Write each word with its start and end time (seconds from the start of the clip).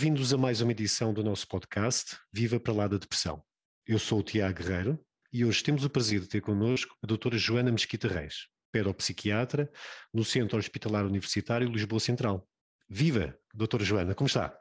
Bem-vindos 0.00 0.32
a 0.32 0.38
mais 0.38 0.60
uma 0.60 0.70
edição 0.70 1.12
do 1.12 1.24
nosso 1.24 1.48
podcast 1.48 2.16
Viva 2.32 2.60
para 2.60 2.72
lá 2.72 2.86
da 2.86 2.98
Depressão. 2.98 3.42
Eu 3.84 3.98
sou 3.98 4.20
o 4.20 4.22
Tiago 4.22 4.62
Guerreiro 4.62 5.04
e 5.32 5.44
hoje 5.44 5.60
temos 5.60 5.84
o 5.84 5.90
prazer 5.90 6.20
de 6.20 6.28
ter 6.28 6.40
connosco 6.40 6.96
a 7.02 7.06
doutora 7.08 7.36
Joana 7.36 7.72
Mesquita 7.72 8.06
Reis, 8.06 8.46
pedopsiquiatra 8.70 9.68
no 10.14 10.24
Centro 10.24 10.56
Hospitalar 10.56 11.04
Universitário 11.04 11.68
Lisboa 11.68 11.98
Central. 11.98 12.48
Viva, 12.88 13.36
doutora 13.52 13.82
Joana, 13.82 14.14
como 14.14 14.28
está? 14.28 14.56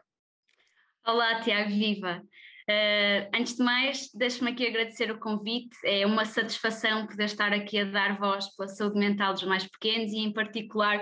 Olá, 1.06 1.40
Tiago, 1.42 1.70
viva! 1.70 2.24
Uh, 2.70 3.30
antes 3.34 3.56
de 3.56 3.64
mais, 3.64 4.10
deixe-me 4.14 4.52
aqui 4.52 4.68
agradecer 4.68 5.10
o 5.10 5.20
convite. 5.20 5.78
É 5.86 6.06
uma 6.06 6.26
satisfação 6.26 7.08
poder 7.08 7.24
estar 7.24 7.54
aqui 7.54 7.80
a 7.80 7.86
dar 7.86 8.18
voz 8.18 8.54
pela 8.56 8.68
saúde 8.68 9.00
mental 9.00 9.34
dos 9.34 9.44
mais 9.44 9.66
pequenos 9.66 10.12
e, 10.12 10.18
em 10.18 10.34
particular, 10.34 11.00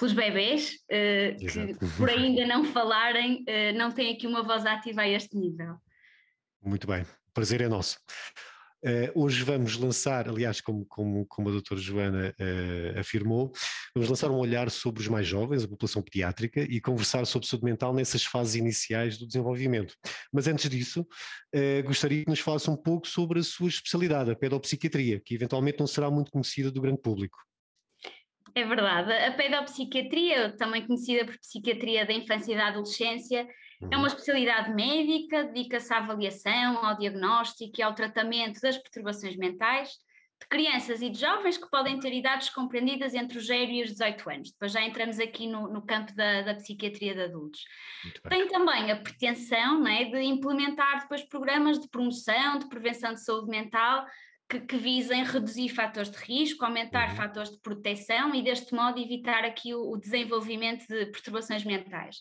pelos 0.00 0.14
bebés, 0.14 0.78
uh, 0.90 1.36
que 1.38 1.86
por 1.98 2.08
ainda 2.08 2.46
não 2.46 2.64
falarem, 2.64 3.44
uh, 3.44 3.76
não 3.76 3.92
têm 3.92 4.14
aqui 4.14 4.26
uma 4.26 4.42
voz 4.42 4.64
ativa 4.64 5.02
a 5.02 5.08
este 5.08 5.36
nível. 5.36 5.76
Muito 6.62 6.86
bem, 6.86 7.02
o 7.02 7.32
prazer 7.34 7.60
é 7.60 7.68
nosso. 7.68 7.98
Uh, 8.82 9.12
hoje 9.14 9.44
vamos 9.44 9.76
lançar, 9.76 10.26
aliás, 10.26 10.62
como, 10.62 10.86
como, 10.86 11.26
como 11.26 11.50
a 11.50 11.52
doutora 11.52 11.78
Joana 11.78 12.34
uh, 12.40 12.98
afirmou, 12.98 13.52
vamos 13.94 14.08
lançar 14.08 14.30
um 14.30 14.38
olhar 14.38 14.70
sobre 14.70 15.02
os 15.02 15.08
mais 15.08 15.26
jovens, 15.26 15.64
a 15.64 15.68
população 15.68 16.00
pediátrica, 16.00 16.62
e 16.62 16.80
conversar 16.80 17.26
sobre 17.26 17.46
saúde 17.46 17.66
mental 17.66 17.92
nessas 17.92 18.24
fases 18.24 18.54
iniciais 18.54 19.18
do 19.18 19.26
desenvolvimento. 19.26 19.94
Mas 20.32 20.46
antes 20.46 20.70
disso, 20.70 21.02
uh, 21.02 21.82
gostaria 21.84 22.24
que 22.24 22.30
nos 22.30 22.40
falasse 22.40 22.70
um 22.70 22.76
pouco 22.76 23.06
sobre 23.06 23.40
a 23.40 23.42
sua 23.42 23.68
especialidade, 23.68 24.30
a 24.30 24.34
pedopsiquiatria, 24.36 25.20
que 25.20 25.34
eventualmente 25.34 25.78
não 25.78 25.86
será 25.86 26.10
muito 26.10 26.30
conhecida 26.30 26.70
do 26.70 26.80
grande 26.80 27.02
público. 27.02 27.36
É 28.54 28.64
verdade. 28.64 29.12
A 29.12 29.32
pedopsiquiatria, 29.32 30.56
também 30.56 30.86
conhecida 30.86 31.24
por 31.24 31.38
psiquiatria 31.38 32.06
da 32.06 32.12
infância 32.12 32.52
e 32.52 32.56
da 32.56 32.68
adolescência, 32.68 33.46
é 33.82 33.86
uma 33.96 34.00
uhum. 34.00 34.06
especialidade 34.06 34.74
médica, 34.74 35.44
dedica-se 35.44 35.92
à 35.92 35.98
avaliação, 35.98 36.84
ao 36.84 36.96
diagnóstico 36.98 37.72
e 37.78 37.82
ao 37.82 37.94
tratamento 37.94 38.60
das 38.60 38.76
perturbações 38.76 39.36
mentais 39.36 39.90
de 40.40 40.48
crianças 40.48 41.02
e 41.02 41.10
de 41.10 41.20
jovens 41.20 41.58
que 41.58 41.70
podem 41.70 42.00
ter 42.00 42.12
idades 42.14 42.48
compreendidas 42.48 43.14
entre 43.14 43.36
os 43.36 43.46
0 43.46 43.70
e 43.70 43.82
os 43.82 43.90
18 43.90 44.30
anos. 44.30 44.50
Depois 44.52 44.72
já 44.72 44.82
entramos 44.82 45.20
aqui 45.20 45.46
no, 45.46 45.68
no 45.68 45.82
campo 45.82 46.14
da, 46.14 46.42
da, 46.42 46.54
psiquiatria 46.54 47.14
de 47.14 47.22
adultos. 47.22 47.60
Tem 48.28 48.48
também 48.48 48.90
a 48.90 48.96
pretensão 48.96 49.80
né, 49.80 50.04
de 50.04 50.18
implementar 50.22 51.00
depois 51.00 51.22
programas 51.22 51.78
de 51.78 51.88
promoção, 51.88 52.58
de 52.58 52.68
prevenção 52.68 53.12
de 53.12 53.22
saúde 53.22 53.50
mental, 53.50 54.06
que, 54.50 54.60
que, 54.60 54.76
visem 54.76 55.22
reduzir 55.22 55.68
fatores 55.68 56.10
de 56.10 56.18
risco, 56.18 56.64
aumentar 56.64 57.10
uhum. 57.10 57.16
fatores 57.16 57.50
de 57.52 57.60
proteção 57.60 58.34
e, 58.34 58.42
deste 58.42 58.74
modo, 58.74 58.98
evitar 58.98 59.44
aqui 59.44 59.72
o, 59.72 59.92
o, 59.92 59.96
desenvolvimento 59.96 60.84
de 60.88 61.06
perturbações 61.06 61.64
mentais. 61.64 62.16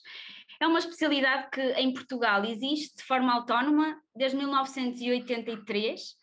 É 0.61 0.67
uma 0.67 0.77
especialidade 0.77 1.49
que 1.51 1.61
em 1.73 1.91
Portugal 1.91 2.45
existe 2.45 2.97
de 2.97 3.03
forma 3.03 3.33
autónoma 3.33 3.99
desde 4.15 4.37
1983 4.37 6.18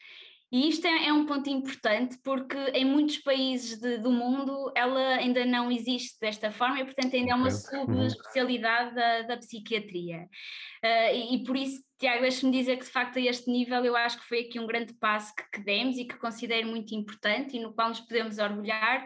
e 0.50 0.68
isto 0.68 0.86
é, 0.86 1.08
é, 1.08 1.12
um 1.12 1.26
ponto 1.26 1.50
importante 1.50 2.16
porque 2.22 2.56
em 2.72 2.84
muitos 2.84 3.18
países 3.18 3.80
de, 3.80 3.98
do 3.98 4.12
mundo 4.12 4.72
ela 4.76 5.16
ainda 5.16 5.44
não 5.44 5.70
existe 5.70 6.20
desta 6.20 6.52
forma 6.52 6.80
e, 6.80 6.84
portanto, 6.84 7.16
ainda 7.16 7.32
é 7.32 7.34
uma 7.34 7.50
subespecialidade 7.50 8.94
da, 8.94 9.22
da 9.22 9.36
psiquiatria. 9.38 10.28
Uh, 10.84 11.14
e, 11.14 11.34
e, 11.34 11.44
por 11.44 11.56
isso, 11.56 11.82
Tiago, 11.98 12.20
deixe-me 12.20 12.52
dizer 12.52 12.76
que 12.76 12.84
de 12.84 12.90
facto 12.90 13.18
a 13.18 13.22
este 13.22 13.50
nível 13.50 13.84
eu 13.84 13.96
acho 13.96 14.18
que 14.18 14.28
foi 14.28 14.40
aqui 14.40 14.60
um 14.60 14.66
grande 14.66 14.94
passo 14.94 15.34
que, 15.34 15.42
que 15.50 15.64
demos 15.64 15.98
e 15.98 16.04
que 16.04 16.16
considero 16.16 16.68
muito 16.68 16.94
importante 16.94 17.56
e 17.56 17.60
no 17.60 17.74
qual 17.74 17.88
nos 17.88 18.00
podemos 18.00 18.38
orgulhar, 18.38 19.04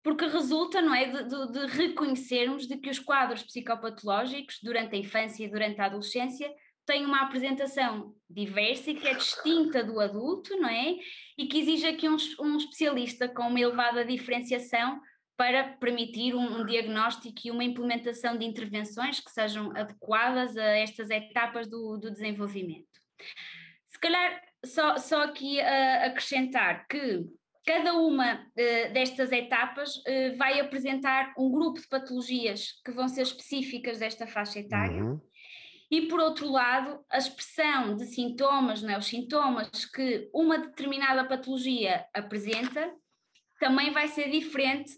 porque 0.00 0.26
resulta, 0.26 0.80
não 0.80 0.94
é, 0.94 1.06
de, 1.06 1.28
de, 1.28 1.52
de 1.52 1.66
reconhecermos 1.66 2.68
de 2.68 2.76
que 2.76 2.88
os 2.88 3.00
quadros 3.00 3.42
psicopatológicos 3.42 4.60
durante 4.62 4.94
a 4.94 4.98
infância 4.98 5.44
e 5.44 5.50
durante 5.50 5.80
a 5.80 5.86
adolescência 5.86 6.48
tem 6.88 7.04
uma 7.04 7.20
apresentação 7.20 8.14
diversa 8.30 8.90
e 8.90 8.94
que 8.94 9.06
é 9.06 9.12
distinta 9.12 9.84
do 9.84 10.00
adulto, 10.00 10.56
não 10.56 10.70
é? 10.70 10.96
E 11.36 11.46
que 11.46 11.58
exige 11.58 11.86
aqui 11.86 12.08
um, 12.08 12.16
um 12.40 12.56
especialista 12.56 13.28
com 13.28 13.42
uma 13.42 13.60
elevada 13.60 14.06
diferenciação 14.06 14.98
para 15.36 15.64
permitir 15.64 16.34
um, 16.34 16.60
um, 16.60 16.64
diagnóstico 16.64 17.40
e 17.44 17.50
uma 17.50 17.62
implementação 17.62 18.38
de 18.38 18.46
intervenções 18.46 19.20
que 19.20 19.30
sejam 19.30 19.70
adequadas 19.76 20.56
a 20.56 20.64
estas 20.78 21.10
etapas 21.10 21.68
do, 21.68 21.98
do 21.98 22.10
desenvolvimento. 22.10 22.88
Se 23.86 24.00
calhar, 24.00 24.40
só, 24.64 24.96
só 24.96 25.24
aqui 25.24 25.60
acrescentar 25.60 26.86
que 26.88 27.22
cada 27.66 27.92
uma 27.98 28.36
uh, 28.36 28.92
destas 28.94 29.30
etapas 29.30 29.94
uh, 29.96 30.36
vai 30.38 30.58
apresentar 30.58 31.34
um 31.38 31.50
grupo 31.50 31.82
de 31.82 31.86
patologias 31.86 32.80
que 32.82 32.90
vão 32.90 33.08
ser 33.08 33.22
específicas 33.22 33.98
desta 33.98 34.26
faixa 34.26 34.60
etária. 34.60 35.04
Uhum 35.04 35.27
e 35.90 36.02
por 36.02 36.20
outro 36.20 36.50
lado, 36.50 37.02
a 37.10 37.16
expressão 37.16 37.96
de 37.96 38.04
sintomas, 38.06 38.82
não 38.82 38.90
é? 38.90 38.98
os 38.98 39.06
sintomas 39.06 39.86
que 39.86 40.28
uma 40.34 40.58
determinada 40.58 41.24
patologia 41.24 42.06
apresenta, 42.12 42.92
também 43.58 43.90
vai 43.90 44.06
ser 44.08 44.30
diferente 44.30 44.92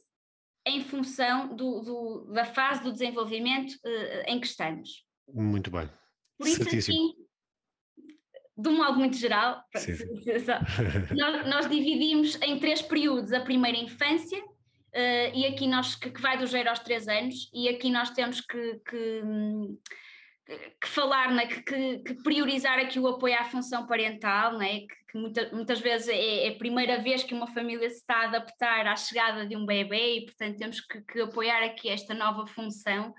em 0.67 0.83
função 0.83 1.55
do, 1.55 1.81
do, 1.81 2.33
da 2.33 2.45
fase 2.45 2.83
do 2.83 2.93
desenvolvimento 2.93 3.73
uh, 3.73 4.23
em 4.27 4.41
que 4.41 4.47
estamos. 4.47 5.07
Muito 5.29 5.71
bem. 5.71 5.89
Por 6.37 6.49
isso, 6.49 6.63
assim, 6.63 7.15
de 8.57 8.69
um 8.69 8.77
modo 8.77 8.99
muito 8.99 9.17
geral, 9.17 9.63
nós, 11.17 11.47
nós, 11.47 11.69
dividimos 11.69 12.37
em 12.43 12.59
três 12.59 12.83
períodos: 12.83 13.33
a 13.33 13.41
primeira 13.41 13.79
infância, 13.79 14.39
uh, 14.39 15.35
e 15.35 15.47
aqui 15.47 15.67
nós 15.67 15.95
que, 15.95 16.11
que, 16.11 16.21
vai 16.21 16.37
do 16.37 16.47
0 16.47 16.69
aos 16.69 16.81
3 16.81 17.09
anos, 17.09 17.51
e 17.55 17.69
aqui 17.69 17.91
nós 17.91 18.11
temos 18.11 18.41
que, 18.41 18.81
que 18.87 19.23
hum, 19.25 19.79
que 20.81 20.89
falar, 20.89 21.33
né, 21.33 21.47
que, 21.47 21.63
que, 21.63 21.99
que, 21.99 22.15
priorizar 22.23 22.79
aqui 22.79 22.99
o 22.99 23.07
apoio 23.07 23.39
à 23.39 23.45
função 23.45 23.87
parental, 23.87 24.59
né, 24.59 24.81
que, 24.81 25.13
que 25.13 25.19
muita, 25.19 25.51
muitas 25.53 25.81
vezes 25.81 26.09
é, 26.09 26.47
é, 26.47 26.49
a 26.49 26.59
primeira 26.59 27.01
vez 27.01 27.23
que 27.23 27.35
uma 27.35 27.47
família 27.47 27.89
se 27.89 27.97
está 27.97 28.23
a 28.23 28.25
adaptar 28.25 28.87
à 28.87 28.97
chegada 28.97 29.47
de 29.47 29.57
um 29.57 29.65
bebê 29.65 30.19
e, 30.19 30.25
portanto, 30.27 30.57
temos 30.57 30.81
que, 30.81 31.21
apoiar 31.21 31.63
aqui 31.63 31.89
esta 31.89 32.15
nova 32.15 32.47
função, 32.47 33.15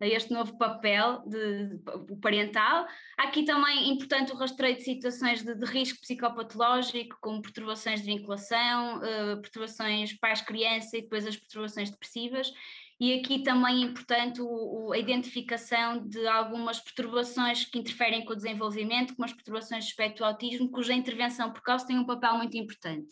este 0.00 0.32
novo 0.32 0.58
papel 0.58 1.22
de, 1.26 1.78
de, 1.78 2.16
parental. 2.20 2.86
Há 3.16 3.24
aqui 3.24 3.44
também 3.44 3.90
importante 3.90 4.32
o 4.32 4.36
rastreio 4.36 4.76
de 4.76 4.82
situações 4.82 5.42
de, 5.42 5.54
de 5.54 5.64
risco 5.64 6.00
psicopatológico, 6.00 7.16
como 7.20 7.40
perturbações 7.40 8.00
de 8.00 8.06
vinculação, 8.06 8.98
uh, 8.98 9.40
perturbações 9.40 10.12
pais-criança 10.18 10.98
e 10.98 11.02
depois 11.02 11.26
as 11.26 11.36
perturbações 11.36 11.90
depressivas 11.90 12.52
e 13.00 13.12
aqui 13.14 13.42
também 13.42 13.82
é 13.82 13.86
importante 13.86 14.40
o, 14.40 14.46
o, 14.46 14.92
a 14.92 14.98
identificação 14.98 16.06
de 16.06 16.26
algumas 16.28 16.80
perturbações 16.80 17.64
que 17.64 17.78
interferem 17.78 18.24
com 18.24 18.32
o 18.32 18.36
desenvolvimento, 18.36 19.14
como 19.14 19.24
as 19.24 19.32
perturbações 19.32 19.84
de 19.84 19.90
espectro 19.90 20.24
autismo, 20.24 20.70
cuja 20.70 20.94
intervenção 20.94 21.52
precoce 21.52 21.86
tem 21.86 21.98
um 21.98 22.06
papel 22.06 22.36
muito 22.36 22.56
importante. 22.56 23.08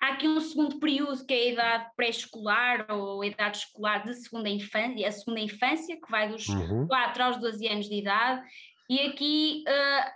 Há 0.00 0.14
aqui 0.14 0.26
um 0.26 0.40
segundo 0.40 0.80
período 0.80 1.26
que 1.26 1.34
é 1.34 1.36
a 1.36 1.52
idade 1.52 1.90
pré-escolar 1.94 2.86
ou 2.88 3.20
a 3.20 3.26
idade 3.26 3.58
escolar 3.58 4.02
de 4.02 4.14
segunda 4.14 4.48
infância, 4.48 5.06
a 5.06 5.12
segunda 5.12 5.40
infância, 5.40 6.00
que 6.00 6.10
vai 6.10 6.26
dos 6.26 6.48
uhum. 6.48 6.86
4 6.86 7.22
aos 7.22 7.36
12 7.36 7.68
anos 7.68 7.86
de 7.86 7.96
idade, 7.96 8.42
e 8.88 9.00
aqui 9.00 9.62
uh, 9.68 10.10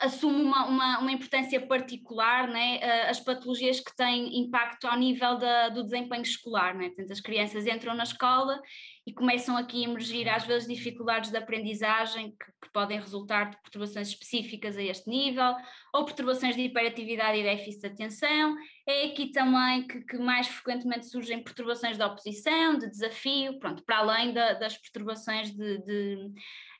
assume 0.00 0.42
uma, 0.42 0.66
uma, 0.66 0.98
uma, 0.98 1.12
importância 1.12 1.60
particular 1.64 2.48
né, 2.48 2.80
as 3.08 3.20
patologias 3.20 3.78
que 3.78 3.94
têm 3.94 4.40
impacto 4.40 4.86
ao 4.86 4.98
nível 4.98 5.38
da, 5.38 5.68
do 5.68 5.84
desempenho 5.84 6.22
escolar. 6.22 6.74
Né? 6.74 6.88
Portanto, 6.88 7.12
as 7.12 7.20
crianças 7.20 7.66
entram 7.66 7.94
na 7.94 8.02
escola 8.02 8.60
e 9.06 9.12
começam 9.12 9.56
aqui 9.56 9.84
a 9.84 9.88
emergir 9.88 10.28
às 10.28 10.44
vezes 10.44 10.68
dificuldades 10.68 11.30
de 11.30 11.36
aprendizagem 11.36 12.30
que, 12.30 12.46
que 12.62 12.72
podem 12.72 12.98
resultar 12.98 13.50
de 13.50 13.60
perturbações 13.62 14.08
específicas 14.08 14.76
a 14.76 14.82
este 14.82 15.08
nível, 15.08 15.54
ou 15.92 16.04
perturbações 16.04 16.54
de 16.54 16.62
hiperatividade 16.62 17.38
e 17.38 17.42
déficit 17.42 17.80
de 17.80 17.86
atenção. 17.86 18.56
É 18.86 19.06
aqui 19.06 19.32
também 19.32 19.86
que, 19.86 20.00
que 20.02 20.18
mais 20.18 20.46
frequentemente 20.48 21.06
surgem 21.06 21.42
perturbações 21.42 21.96
de 21.96 22.02
oposição, 22.02 22.78
de 22.78 22.90
desafio, 22.90 23.58
pronto, 23.58 23.82
para 23.84 23.98
além 23.98 24.32
da, 24.32 24.52
das 24.54 24.76
perturbações 24.76 25.50
de, 25.50 25.78
de 25.78 26.32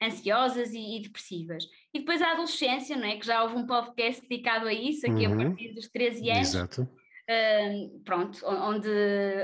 ansiosas 0.03 0.73
e, 0.73 0.97
e, 0.97 1.03
depressivas. 1.03 1.65
E 1.93 1.99
depois 1.99 2.23
a 2.23 2.33
adolescência, 2.33 2.97
não 2.97 3.07
é? 3.07 3.17
que 3.17 3.27
já 3.27 3.43
houve 3.43 3.57
um 3.57 3.67
podcast 3.67 4.23
dedicado 4.23 4.67
a 4.67 4.73
isso, 4.73 5.11
aqui 5.11 5.27
uhum. 5.27 5.43
a 5.43 5.45
partir 5.47 5.75
dos 5.75 5.89
13 5.89 6.31
anos. 6.31 6.55
Exato. 6.55 6.89
Uh, 7.31 8.01
pronto, 8.05 8.45
onde, 8.45 8.89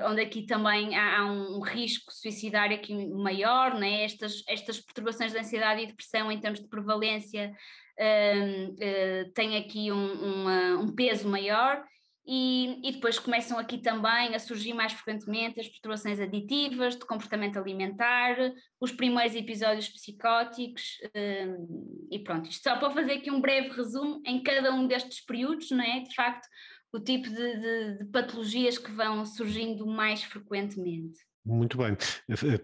onde 0.05 0.21
aqui 0.21 0.45
também 0.45 0.97
há, 0.97 1.21
há, 1.21 1.27
um 1.27 1.61
risco 1.61 2.13
suicidário 2.13 2.77
aqui 2.77 3.07
maior, 3.07 3.79
né? 3.79 4.03
estas, 4.03 4.43
estas 4.49 4.81
perturbações 4.81 5.33
de 5.33 5.39
ansiedade 5.39 5.83
e 5.83 5.87
depressão 5.87 6.31
em 6.33 6.41
termos 6.41 6.61
de 6.61 6.69
prevalência 6.69 7.55
uh, 8.01 8.73
uh, 8.73 9.33
têm 9.35 9.57
aqui 9.57 9.93
um, 9.93 9.97
um, 9.97 10.81
um 10.81 10.95
peso 10.95 11.29
maior 11.29 11.85
e, 12.27 12.81
e, 12.83 12.93
depois 12.93 13.19
começam 13.19 13.57
aqui 13.57 13.79
também 13.79 14.35
a 14.35 14.39
surgir 14.39 14.75
mais 14.75 14.93
frequentemente 14.93 15.61
as 15.61 15.69
perturbações 15.69 16.19
aditivas, 16.19 16.97
de 16.97 17.07
comportamento 17.07 17.57
alimentar, 17.57 18.37
os 18.81 18.91
primeiros 18.91 19.37
episódios 19.37 19.89
psicóticos, 19.89 20.99
um, 21.15 22.09
e 22.11 22.19
pronto, 22.19 22.51
isto 22.51 22.65
só 22.65 22.77
para 22.77 22.91
fazer 22.91 23.13
aqui 23.13 23.31
um 23.31 23.41
breve 23.41 23.69
resumo 23.69 24.21
em 24.27 24.43
cada 24.43 24.75
um 24.75 24.89
destes 24.89 25.25
períodos, 25.25 25.71
não 25.71 25.85
é? 25.85 26.01
De 26.01 26.15
facto, 26.15 26.49
o 26.93 26.99
tipo 26.99 27.29
de, 27.29 27.61
de, 27.61 27.99
de 27.99 28.05
patologias 28.07 28.79
que 28.79 28.91
vão 28.91 29.25
surgindo 29.25 29.87
mais 29.87 30.23
frequentemente. 30.23 31.26
Muito 31.49 31.79
bem, 31.79 31.97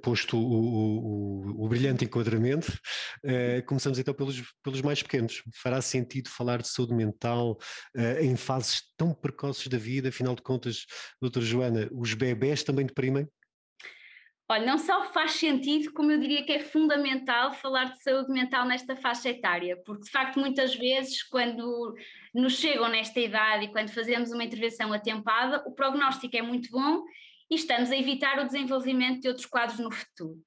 posto 0.02 0.37
o, 0.37 1.55
o, 1.55 1.64
o 1.64 1.69
brilhante 1.69 2.05
enquadramento, 2.05 2.67
eh, 3.25 3.62
começamos 3.62 3.96
então 3.96 4.12
pelos, 4.12 4.43
pelos 4.61 4.82
mais 4.82 5.00
pequenos. 5.00 5.40
Fará 5.55 5.81
sentido 5.81 6.29
falar 6.29 6.61
de 6.61 6.69
saúde 6.69 6.93
mental 6.93 7.56
eh, 7.96 8.25
em 8.25 8.34
fases 8.34 8.82
tão 8.96 9.14
precoces 9.14 9.69
da 9.69 9.79
vida? 9.79 10.08
Afinal 10.08 10.34
de 10.34 10.43
contas, 10.43 10.84
doutora 11.20 11.46
Joana, 11.46 11.88
os 11.93 12.12
bebés 12.14 12.64
também 12.64 12.84
deprimem? 12.84 13.29
Olha, 14.50 14.67
não 14.67 14.79
só 14.79 15.05
faz 15.12 15.35
sentido, 15.35 15.93
como 15.93 16.11
eu 16.11 16.19
diria 16.19 16.44
que 16.44 16.52
é 16.52 16.58
fundamental 16.58 17.55
falar 17.55 17.85
de 17.85 18.02
saúde 18.02 18.32
mental 18.32 18.67
nesta 18.67 18.96
faixa 18.96 19.31
etária, 19.31 19.81
porque 19.87 20.02
de 20.02 20.11
facto 20.11 20.40
muitas 20.40 20.75
vezes 20.75 21.23
quando 21.23 21.94
nos 22.35 22.58
chegam 22.58 22.88
nesta 22.88 23.20
idade 23.20 23.67
e 23.67 23.69
quando 23.70 23.90
fazemos 23.90 24.32
uma 24.32 24.43
intervenção 24.43 24.93
atempada, 24.93 25.62
o 25.69 25.73
prognóstico 25.73 26.37
é 26.37 26.43
muito 26.43 26.69
bom 26.73 27.05
e 27.52 27.54
estamos 27.54 27.90
a 27.90 27.96
evitar 27.96 28.38
o 28.38 28.46
desenvolvimento 28.46 29.20
de 29.20 29.28
outros 29.28 29.44
quadros 29.44 29.78
no 29.78 29.90
futuro. 29.90 30.38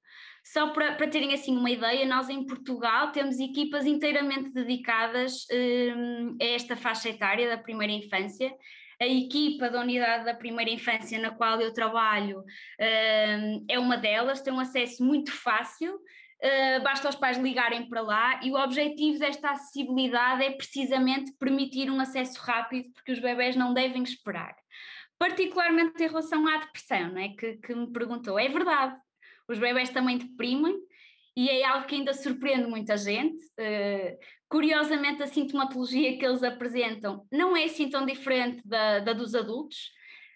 Só 0.43 0.69
para, 0.69 0.95
para 0.95 1.07
terem 1.07 1.35
assim 1.35 1.55
uma 1.55 1.69
ideia, 1.69 2.03
nós 2.03 2.29
em 2.29 2.43
Portugal 2.47 3.11
temos 3.11 3.39
equipas 3.39 3.85
inteiramente 3.85 4.51
dedicadas 4.51 5.45
um, 5.51 6.35
a 6.41 6.45
esta 6.45 6.75
faixa 6.75 7.09
etária 7.09 7.47
da 7.47 7.59
primeira 7.59 7.93
infância. 7.93 8.51
A 8.99 9.05
equipa 9.05 9.69
da 9.69 9.81
unidade 9.81 10.25
da 10.25 10.33
primeira 10.33 10.71
infância 10.71 11.19
na 11.19 11.29
qual 11.29 11.61
eu 11.61 11.71
trabalho 11.71 12.39
um, 12.39 13.65
é 13.69 13.77
uma 13.77 13.97
delas, 13.97 14.41
tem 14.41 14.51
um 14.51 14.59
acesso 14.59 15.03
muito 15.03 15.31
fácil, 15.31 15.99
Uh, 16.35 16.83
basta 16.83 17.07
os 17.07 17.15
pais 17.15 17.37
ligarem 17.37 17.87
para 17.87 18.01
lá 18.01 18.41
e 18.43 18.51
o 18.51 18.55
objetivo 18.55 19.17
desta 19.17 19.51
acessibilidade 19.51 20.43
é 20.43 20.51
precisamente 20.51 21.31
permitir 21.39 21.89
um 21.89 21.99
acesso 21.99 22.39
rápido, 22.41 22.91
porque 22.93 23.13
os 23.13 23.19
bebés 23.19 23.55
não 23.55 23.73
devem 23.73 24.03
esperar 24.03 24.53
particularmente 25.17 26.03
em 26.03 26.07
relação 26.07 26.47
à 26.47 26.57
depressão, 26.57 27.12
não 27.12 27.19
é? 27.19 27.29
que, 27.29 27.57
que 27.57 27.73
me 27.73 27.91
perguntou. 27.91 28.38
É 28.38 28.47
verdade, 28.50 28.95
os 29.47 29.59
bebés 29.59 29.89
também 29.89 30.17
deprimem 30.17 30.75
e 31.35 31.50
é 31.50 31.65
algo 31.65 31.85
que 31.85 31.95
ainda 31.95 32.13
surpreende 32.13 32.67
muita 32.67 32.97
gente. 32.97 33.44
Uh, 33.59 34.17
curiosamente, 34.47 35.21
a 35.21 35.27
sintomatologia 35.27 36.17
que 36.17 36.25
eles 36.25 36.44
apresentam 36.44 37.25
não 37.31 37.56
é 37.56 37.65
assim 37.65 37.89
tão 37.89 38.06
diferente 38.06 38.62
da, 38.65 39.00
da 39.00 39.13
dos 39.13 39.35
adultos. 39.35 39.94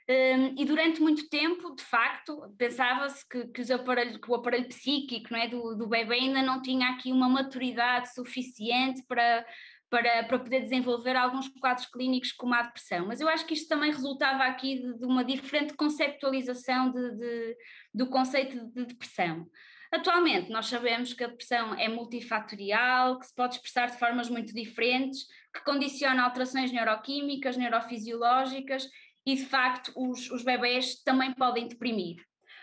Um, 0.10 0.14
ehm, 0.14 0.56
e 0.58 0.66
durante 0.66 1.02
muito 1.02 1.30
tempo, 1.30 1.76
de 1.76 1.84
facto, 1.84 2.54
pensava-se 2.58 3.28
que, 3.30 3.46
que, 3.48 3.64
que, 3.64 4.32
o 4.32 4.36
aparelho 4.36 4.68
psíquico 4.68 5.32
não 5.32 5.40
é, 5.40 5.48
do, 5.48 5.76
do 5.76 5.88
bebê 5.88 6.16
ainda 6.16 6.42
não 6.42 6.62
tinha 6.62 6.90
aqui 6.90 7.12
uma 7.12 7.30
maturidade 7.30 8.12
suficiente 8.14 9.04
para, 9.08 9.46
para, 9.90 10.24
para 10.24 10.40
poder 10.40 10.62
desenvolver 10.62 11.16
alguns 11.16 11.48
quadros 11.50 11.88
clínicos 11.88 12.32
como 12.32 12.54
a 12.54 12.62
depressão. 12.62 13.08
Mas 13.08 13.20
eu 13.20 13.28
acho 13.28 13.46
que 13.46 13.54
isto 13.54 13.68
também 13.68 13.92
resultava 13.92 14.44
aqui 14.44 14.76
de, 14.76 15.00
de 15.00 15.06
uma 15.06 15.24
diferente 15.24 15.74
conceptualização 15.74 16.92
de, 16.92 17.18
de, 17.18 17.58
do 17.94 18.08
conceito 18.08 18.72
de 18.72 18.86
depressão. 18.86 19.48
Atualmente, 19.92 20.52
nós 20.52 20.68
sabemos 20.68 21.14
que 21.14 21.24
a 21.24 21.28
depressão 21.28 21.74
é 21.74 21.90
multifatorial, 21.90 23.18
que 23.18 23.26
se 23.26 23.34
pode 23.34 23.56
expressar 23.56 23.88
de 23.88 23.98
formas 23.98 24.30
muito 24.30 24.54
diferentes, 24.54 25.26
que 25.52 25.64
condiciona 25.64 26.24
alterações 26.24 26.72
neuroquímicas, 26.72 27.58
neurofisiológicas 27.58 28.88
e, 29.26 29.36
de 29.36 29.46
facto, 29.46 29.92
os, 29.96 30.30
os 30.30 30.44
bebés 30.44 31.02
também 31.02 31.34
podem 31.34 31.68
deprimir. 31.68 32.18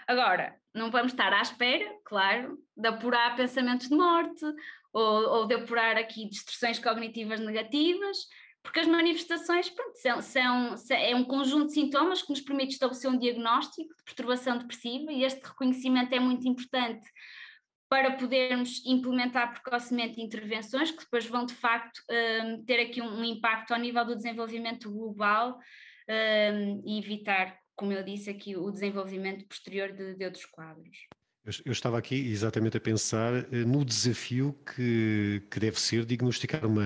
Agora, 0.06 0.54
não 0.72 0.88
vamos 0.88 1.12
estar 1.12 1.32
à 1.32 1.42
espera, 1.42 1.84
claro, 2.04 2.58
de 2.76 2.86
apurar 2.86 3.34
pensamentos 3.34 3.88
de 3.88 3.96
morte 3.96 4.44
ou, 4.96 5.28
ou 5.30 5.46
de 5.46 5.54
apurar 5.54 5.98
aqui 5.98 6.26
distorções 6.26 6.78
cognitivas 6.78 7.38
negativas, 7.38 8.16
porque 8.62 8.80
as 8.80 8.86
manifestações 8.86 9.68
pronto, 9.68 9.94
são, 9.96 10.22
são, 10.22 10.76
é 10.90 11.14
um 11.14 11.22
conjunto 11.22 11.66
de 11.66 11.74
sintomas 11.74 12.22
que 12.22 12.30
nos 12.30 12.40
permite 12.40 12.72
estabelecer 12.72 13.10
um 13.10 13.18
diagnóstico 13.18 13.94
de 13.94 14.04
perturbação 14.04 14.56
depressiva 14.56 15.12
e 15.12 15.22
este 15.22 15.44
reconhecimento 15.44 16.14
é 16.14 16.18
muito 16.18 16.48
importante 16.48 17.06
para 17.90 18.16
podermos 18.16 18.84
implementar 18.86 19.52
precocemente 19.52 20.20
intervenções 20.20 20.90
que 20.90 21.04
depois 21.04 21.26
vão 21.26 21.44
de 21.44 21.54
facto 21.54 22.00
um, 22.10 22.64
ter 22.64 22.80
aqui 22.80 23.02
um, 23.02 23.22
impacto 23.22 23.72
ao 23.72 23.78
nível 23.78 24.04
do 24.04 24.16
desenvolvimento 24.16 24.90
global 24.90 25.58
um, 26.08 26.82
e 26.86 26.98
evitar, 26.98 27.56
como 27.76 27.92
eu 27.92 28.02
disse 28.02 28.30
aqui, 28.30 28.56
o 28.56 28.70
desenvolvimento 28.70 29.46
posterior 29.46 29.92
de, 29.92 30.16
de 30.16 30.24
outros 30.24 30.46
quadros. 30.46 30.96
Eu 31.64 31.70
estava 31.70 31.96
aqui 31.96 32.16
exatamente 32.32 32.76
a 32.76 32.80
pensar 32.80 33.32
eh, 33.34 33.64
no 33.64 33.84
desafio 33.84 34.52
que, 34.74 35.40
que 35.48 35.60
deve 35.60 35.80
ser 35.80 36.04
diagnosticar 36.04 36.66
uma, 36.66 36.82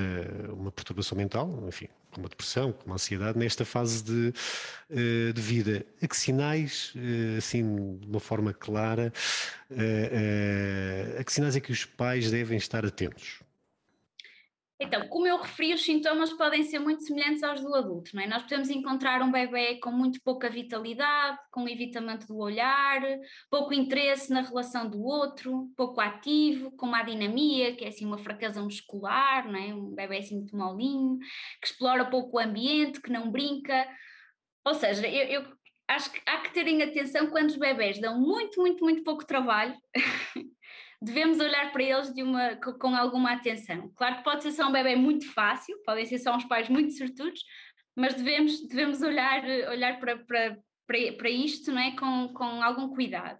uma 0.53 0.71
perturbação 0.71 1.17
mental, 1.17 1.65
enfim, 1.67 1.89
como 2.11 2.27
a 2.27 2.29
depressão, 2.29 2.71
como 2.71 2.93
a 2.93 2.97
ansiedade, 2.97 3.39
nesta 3.39 3.65
fase 3.65 4.05
de, 4.05 4.35
eh, 4.91 5.33
de 5.33 5.41
vida. 5.41 5.87
A 6.03 6.07
que 6.07 6.15
sinais, 6.15 6.93
eh, 6.95 7.39
assim, 7.39 7.97
de 7.97 8.07
uma 8.07 8.21
forma 8.21 8.53
clara, 8.53 9.11
a 11.19 11.25
que 11.25 11.33
sinais 11.33 11.57
é 11.57 11.61
que 11.61 11.73
os 11.73 11.87
pais 11.87 12.31
devem 12.31 12.59
estar 12.59 12.85
atentos? 12.85 13.41
Então, 14.83 15.07
como 15.09 15.27
eu 15.27 15.37
referi, 15.37 15.75
os 15.75 15.85
sintomas 15.85 16.33
podem 16.33 16.63
ser 16.63 16.79
muito 16.79 17.05
semelhantes 17.05 17.43
aos 17.43 17.61
do 17.61 17.75
adulto, 17.75 18.17
não 18.17 18.23
é? 18.23 18.27
Nós 18.27 18.45
podemos 18.45 18.71
encontrar 18.71 19.21
um 19.21 19.31
bebê 19.31 19.77
com 19.77 19.93
muito 19.93 20.19
pouca 20.23 20.49
vitalidade, 20.49 21.39
com 21.51 21.69
evitamento 21.69 22.27
do 22.27 22.39
olhar, 22.39 23.03
pouco 23.51 23.75
interesse 23.75 24.33
na 24.33 24.41
relação 24.41 24.89
do 24.89 25.03
outro, 25.03 25.71
pouco 25.77 26.01
ativo, 26.01 26.75
com 26.79 26.87
má 26.87 27.03
dinamia, 27.03 27.77
que 27.77 27.85
é 27.85 27.89
assim 27.89 28.07
uma 28.07 28.17
fraqueza 28.17 28.63
muscular, 28.63 29.47
não 29.53 29.61
é? 29.61 29.75
Um 29.75 29.95
bebê 29.95 30.17
assim 30.17 30.37
muito 30.37 30.57
molinho, 30.57 31.19
que 31.61 31.67
explora 31.67 32.09
pouco 32.09 32.39
o 32.39 32.41
ambiente, 32.41 33.03
que 33.03 33.13
não 33.13 33.31
brinca. 33.31 33.87
Ou 34.65 34.73
seja, 34.73 35.07
eu, 35.07 35.43
eu 35.43 35.53
acho 35.89 36.11
que 36.11 36.23
há 36.25 36.39
que 36.39 36.55
terem 36.55 36.83
atenção 36.83 37.27
quando 37.29 37.51
os 37.51 37.57
bebés 37.57 38.01
dão 38.01 38.19
muito, 38.19 38.59
muito, 38.59 38.83
muito 38.83 39.03
pouco 39.05 39.27
trabalho. 39.27 39.75
devemos 41.01 41.41
olhar 41.41 41.73
para 41.73 41.83
eles 41.83 42.13
de 42.13 42.23
uma, 42.23 42.57
com 42.57 42.95
alguma 42.95 43.33
atenção. 43.33 43.91
Claro 43.97 44.17
que 44.17 44.25
pode 44.25 44.43
ser 44.43 44.53
só 44.53 44.69
um 44.69 44.73
bebê 44.73 44.97
muito 44.97 45.33
fácil, 45.33 45.77
podem 45.85 46.05
ser 46.05 46.19
só 46.19 46.37
uns 46.37 46.45
pais 46.45 46.69
muito 46.69 46.93
sortudos, 46.93 47.43
mas 47.97 48.15
devemos, 48.15 48.67
devemos 48.69 49.03
olhar, 49.03 49.43
olhar 49.71 49.99
para, 49.99 50.19
para, 50.19 50.59
para, 50.87 51.13
para 51.17 51.31
isto 51.31 51.73
não 51.73 51.81
é? 51.81 51.97
com, 51.97 52.29
com 52.35 52.63
algum 52.63 52.89
cuidado. 52.95 53.39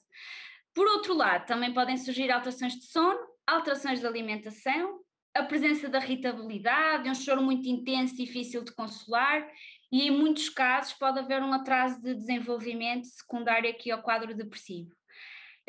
Por 0.75 0.87
outro 0.87 1.15
lado, 1.15 1.47
também 1.47 1.75
podem 1.75 1.97
surgir 1.97 2.31
alterações 2.31 2.75
de 2.75 2.87
sono, 2.87 3.19
alterações 3.47 4.01
de 4.01 4.07
alimentação, 4.07 5.01
a 5.35 5.43
presença 5.43 5.89
da 5.89 5.99
irritabilidade, 5.99 7.09
um 7.09 7.15
choro 7.15 7.43
muito 7.43 7.69
intenso, 7.69 8.17
difícil 8.17 8.65
de 8.65 8.73
consolar, 8.73 9.47
e 9.93 10.03
em 10.03 10.11
muitos 10.11 10.49
casos 10.49 10.93
pode 10.95 11.19
haver 11.19 11.43
um 11.43 11.53
atraso 11.53 12.01
de 12.01 12.15
desenvolvimento 12.15 13.07
secundário 13.07 13.69
aqui 13.69 13.91
ao 13.91 14.03
quadro 14.03 14.35
depressivo. 14.35 14.91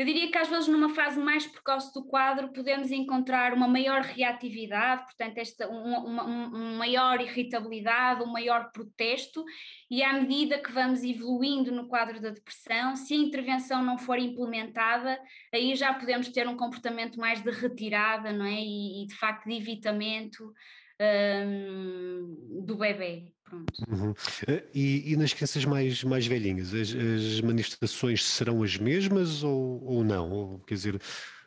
Eu 0.01 0.05
diria 0.05 0.31
que 0.31 0.38
às 0.39 0.50
vezes 0.50 0.67
numa 0.67 0.89
fase 0.89 1.20
mais 1.20 1.46
precoce 1.46 1.93
do 1.93 2.03
quadro 2.03 2.51
podemos 2.51 2.89
encontrar 2.89 3.53
uma 3.53 3.67
maior 3.67 4.01
reatividade, 4.01 5.03
portanto 5.03 5.38
esta, 5.38 5.70
uma, 5.70 6.00
uma, 6.00 6.48
maior 6.75 7.22
irritabilidade, 7.22 8.24
um 8.24 8.31
maior 8.31 8.72
protesto 8.72 9.46
e 9.91 10.01
à 10.01 10.13
medida 10.13 10.58
que 10.58 10.72
vamos 10.72 11.03
evoluindo 11.03 11.72
no 11.72 11.88
quadro 11.88 12.20
da 12.20 12.31
depressão, 12.31 12.96
se 12.96 13.13
a 13.13 13.17
intervenção 13.17 13.84
não 13.84 13.96
for 13.96 14.17
implementada, 14.17 15.20
aí 15.53 15.75
já 15.75 15.93
podemos 15.93 16.29
ter 16.29 16.48
um 16.48 16.58
comportamento 16.58 17.20
mais 17.20 17.43
de 17.43 17.51
retirada, 17.51 18.34
não 18.34 18.46
é? 18.46 18.60
E, 18.60 19.03
e 19.03 19.05
de 19.05 19.13
facto 19.13 19.48
de 19.48 19.53
evitamento 19.53 20.51
um, 21.00 22.63
do 22.65 22.75
bebê. 22.75 23.31
Pronto. 23.51 23.84
Uhum. 23.89 24.13
Eh, 24.48 24.63
e, 24.74 25.12
e, 25.12 25.17
nas 25.17 25.34
crianças 25.34 25.65
mais, 25.65 26.03
mais 26.05 26.25
velhinhas, 26.25 26.74
as, 26.74 26.96
as 26.96 27.41
manifestações 27.41 28.24
serão 28.24 28.63
as 28.63 28.77
mesmas 28.77 29.43
ou, 29.43 29.84
ou 29.84 30.03
não? 30.05 30.31
Ou, 30.31 30.60
quer 30.60 30.75
dizer, 30.75 31.01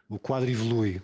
o 0.07 0.19
quadro 0.19 0.51
evolui? 0.51 1.01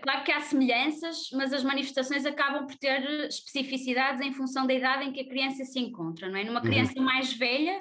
Claro 0.00 0.24
que 0.24 0.32
há 0.32 0.40
semelhanças, 0.40 1.28
mas 1.34 1.52
as 1.52 1.62
manifestações 1.62 2.24
acabam 2.24 2.66
por 2.66 2.76
ter 2.76 3.02
especificidades 3.28 4.22
em 4.22 4.32
função 4.32 4.66
da 4.66 4.72
idade 4.72 5.04
em 5.04 5.12
que 5.12 5.20
a 5.20 5.28
criança 5.28 5.62
se 5.66 5.78
encontra, 5.78 6.30
não 6.30 6.38
é? 6.38 6.44
Numa 6.44 6.60
uhum. 6.60 6.66
criança 6.66 6.94
uhum. 6.96 7.04
mais 7.04 7.34
velha, 7.34 7.78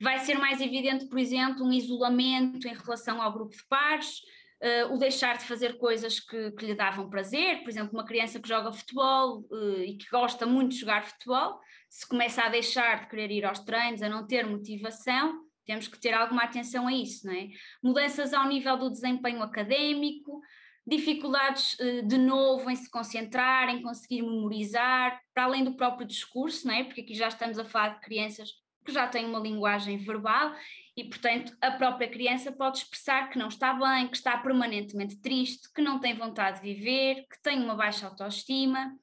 vai 0.00 0.18
ser 0.20 0.38
mais 0.38 0.62
evidente, 0.62 1.06
por 1.06 1.18
exemplo, 1.18 1.66
um 1.66 1.72
isolamento 1.72 2.66
em 2.66 2.74
relação 2.74 3.20
ao 3.20 3.30
grupo 3.30 3.54
de 3.54 3.62
pares, 3.68 4.22
uh, 4.62 4.94
o 4.94 4.98
deixar 4.98 5.36
de 5.36 5.44
fazer 5.44 5.76
coisas 5.78 6.20
que, 6.20 6.52
que, 6.52 6.66
lhe 6.66 6.74
davam 6.74 7.08
prazer, 7.08 7.62
por 7.62 7.68
exemplo, 7.68 7.92
uma 7.92 8.04
criança 8.04 8.40
que 8.40 8.48
joga 8.48 8.72
futebol 8.72 9.46
uh, 9.50 9.80
e 9.80 9.96
que 9.96 10.08
gosta 10.10 10.46
muito 10.46 10.72
de 10.72 10.80
jogar 10.80 11.04
futebol, 11.04 11.58
se 11.88 12.08
começa 12.08 12.42
a 12.42 12.48
deixar 12.48 13.00
de 13.00 13.08
querer 13.08 13.30
ir 13.30 13.44
aos 13.44 13.60
treinos, 13.60 14.02
a 14.02 14.08
não 14.08 14.26
ter 14.26 14.46
motivação, 14.46 15.44
temos 15.64 15.88
que 15.88 15.98
ter 15.98 16.14
alguma 16.14 16.44
atenção 16.44 16.86
a 16.86 16.92
isso, 16.92 17.26
não 17.26 17.34
é? 17.34 17.48
Mudanças 17.82 18.32
ao 18.32 18.46
nível 18.46 18.76
do 18.76 18.90
desempenho 18.90 19.42
académico, 19.42 20.40
dificuldades 20.86 21.74
uh, 21.74 22.06
de 22.06 22.16
novo 22.16 22.70
em 22.70 22.76
se 22.76 22.90
concentrar, 22.90 23.68
em 23.68 23.82
conseguir 23.82 24.22
memorizar, 24.22 25.20
para 25.34 25.44
além 25.44 25.64
do 25.64 25.76
próprio 25.76 26.06
discurso, 26.06 26.66
não 26.66 26.74
é? 26.74 26.84
Porque 26.84 27.00
aqui 27.00 27.14
já 27.14 27.28
estamos 27.28 27.58
a 27.58 27.64
falar 27.64 27.94
de 27.94 28.00
crianças 28.00 28.50
que 28.84 28.92
já 28.92 29.08
têm 29.08 29.26
uma 29.26 29.40
linguagem 29.40 29.98
verbal 29.98 30.54
e, 30.96 31.04
portanto, 31.04 31.54
a 31.60 31.70
própria 31.72 32.08
criança 32.08 32.50
pode 32.50 32.78
expressar 32.78 33.28
que 33.28 33.38
não 33.38 33.48
está 33.48 33.74
bem, 33.74 34.08
que 34.08 34.16
está 34.16 34.38
permanentemente 34.38 35.20
triste, 35.20 35.70
que 35.74 35.82
não 35.82 36.00
tem 36.00 36.16
vontade 36.16 36.62
de 36.62 36.74
viver, 36.74 37.26
que 37.30 37.40
tem 37.42 37.62
uma 37.62 37.74
baixa 37.74 38.06
autoestima. 38.06 38.96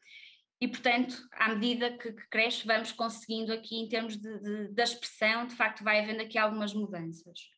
E, 0.59 0.67
portanto, 0.67 1.15
à 1.33 1.49
medida 1.49 1.95
que, 1.95 2.11
que 2.11 2.29
cresce, 2.29 2.65
vamos 2.65 2.91
conseguindo 2.91 3.53
aqui, 3.53 3.75
em 3.75 3.87
termos 3.87 4.17
de, 4.17 4.39
de, 4.39 4.67
da 4.69 4.83
expressão, 4.83 5.45
de 5.45 5.53
facto, 5.53 5.83
vai 5.83 5.99
havendo 5.99 6.23
aqui 6.23 6.37
algumas 6.37 6.73
mudanças. 6.73 7.51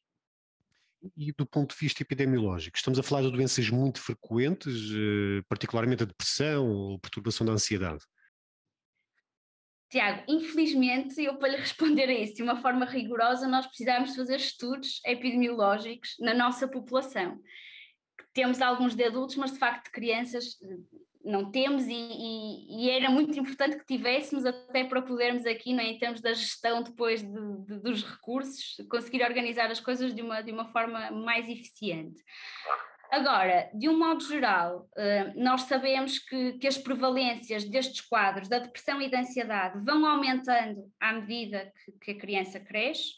E 1.16 1.32
do 1.32 1.46
ponto 1.46 1.74
de 1.74 1.80
vista 1.80 2.04
epidemiológico, 2.04 2.76
estamos 2.76 3.00
a 3.00 3.04
falar 3.04 3.22
de 3.22 3.32
doenças 3.32 3.70
muito 3.70 4.02
frequentes, 4.02 4.92
eh, 4.92 5.44
particularmente 5.48 6.04
a 6.04 6.08
depressão 6.08 6.68
ou 6.68 7.00
perturbação 7.00 7.46
da 7.46 7.54
ansiedade? 7.54 8.04
Tiago, 9.96 10.24
infelizmente, 10.28 11.24
eu 11.24 11.38
para 11.38 11.48
lhe 11.48 11.56
responder 11.56 12.10
a 12.10 12.14
isso 12.14 12.34
de 12.34 12.44
uma 12.44 12.58
forma 12.58 12.86
rigorosa, 12.86 13.48
nós 13.48 13.66
precisamos 13.66 14.14
fazer 14.14 14.36
estudos 14.36 15.00
epidemiológicos 15.06 16.18
na 16.20 16.34
nossa 16.34 16.68
população. 16.68 17.40
Temos 18.34 18.62
alguns 18.62 18.94
de 18.94 19.06
adultos, 19.06 19.38
mas 19.38 19.54
de 19.54 19.58
facto 19.58 19.86
de 19.86 19.92
crianças 19.92 20.58
não 21.24 21.50
temos 21.50 21.88
e, 21.88 21.94
e, 21.94 22.88
e, 22.88 22.90
era 22.90 23.10
muito 23.10 23.40
importante 23.40 23.78
que 23.78 23.86
tivéssemos 23.86 24.46
até 24.46 24.84
para 24.84 25.02
podermos 25.02 25.46
aqui, 25.46 25.74
né, 25.74 25.86
em 25.86 25.98
termos 25.98 26.20
da 26.20 26.34
gestão 26.34 26.84
depois 26.84 27.22
de, 27.22 27.58
de, 27.66 27.80
dos 27.80 28.04
recursos, 28.04 28.76
conseguir 28.90 29.24
organizar 29.24 29.72
as 29.72 29.80
coisas 29.80 30.14
de 30.14 30.22
uma, 30.22 30.42
de 30.42 30.52
uma 30.52 30.66
forma 30.74 31.10
mais 31.10 31.48
eficiente. 31.48 32.22
Agora, 33.16 33.70
de 33.74 33.88
um 33.88 33.98
modo 33.98 34.22
geral, 34.28 34.90
eh, 34.98 35.32
nós 35.38 35.62
sabemos 35.62 36.20
que, 36.20 36.58
que 36.58 36.68
as 36.68 36.78
prevalências 36.78 37.64
destes 37.64 38.02
quadros 38.02 38.50
da 38.50 38.60
depressão 38.60 39.02
e 39.02 39.10
da 39.10 39.22
ansiedade 39.22 39.80
vão 39.86 40.06
aumentando 40.06 40.92
à 41.00 41.14
medida 41.14 41.72
que, 41.86 41.94
que 41.94 42.12
a 42.12 42.18
criança 42.18 42.60
cresce, 42.60 43.14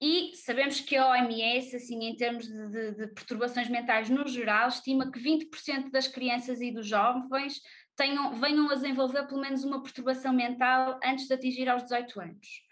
e 0.00 0.34
sabemos 0.34 0.80
que 0.80 0.96
a 0.96 1.10
OMS, 1.10 1.76
assim, 1.76 2.06
em 2.06 2.16
termos 2.16 2.46
de, 2.46 2.68
de, 2.70 2.92
de 2.92 3.06
perturbações 3.08 3.68
mentais 3.68 4.08
no 4.08 4.26
geral, 4.26 4.68
estima 4.68 5.12
que 5.12 5.20
20% 5.20 5.90
das 5.90 6.08
crianças 6.08 6.62
e 6.62 6.72
dos 6.72 6.86
jovens 6.86 7.60
tenham, 7.94 8.32
venham 8.32 8.70
a 8.70 8.76
desenvolver 8.76 9.26
pelo 9.26 9.42
menos 9.42 9.62
uma 9.62 9.82
perturbação 9.82 10.32
mental 10.32 10.98
antes 11.04 11.26
de 11.26 11.34
atingir 11.34 11.68
aos 11.68 11.82
18 11.82 12.18
anos. 12.18 12.67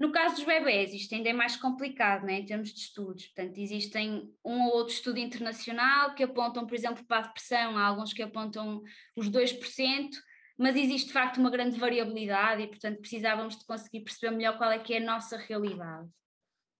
No 0.00 0.10
caso 0.10 0.36
dos 0.36 0.44
bebés, 0.44 0.94
isto 0.94 1.14
ainda 1.14 1.28
é 1.28 1.32
mais 1.34 1.56
complicado 1.56 2.24
né, 2.24 2.38
em 2.38 2.46
termos 2.46 2.72
de 2.72 2.80
estudos. 2.80 3.26
Portanto, 3.26 3.58
existem 3.58 4.32
um 4.42 4.62
ou 4.62 4.76
outro 4.76 4.94
estudo 4.94 5.18
internacional 5.18 6.14
que 6.14 6.22
apontam, 6.22 6.66
por 6.66 6.74
exemplo, 6.74 7.04
para 7.04 7.18
a 7.18 7.26
depressão, 7.26 7.76
há 7.76 7.84
alguns 7.84 8.14
que 8.14 8.22
apontam 8.22 8.82
os 9.14 9.28
2%, 9.28 10.08
mas 10.56 10.74
existe 10.74 11.08
de 11.08 11.12
facto 11.12 11.36
uma 11.36 11.50
grande 11.50 11.78
variabilidade 11.78 12.62
e, 12.62 12.66
portanto, 12.66 12.98
precisávamos 12.98 13.58
de 13.58 13.66
conseguir 13.66 14.00
perceber 14.00 14.34
melhor 14.34 14.56
qual 14.56 14.72
é 14.72 14.78
que 14.78 14.94
é 14.94 14.96
a 14.96 15.04
nossa 15.04 15.36
realidade. 15.36 16.08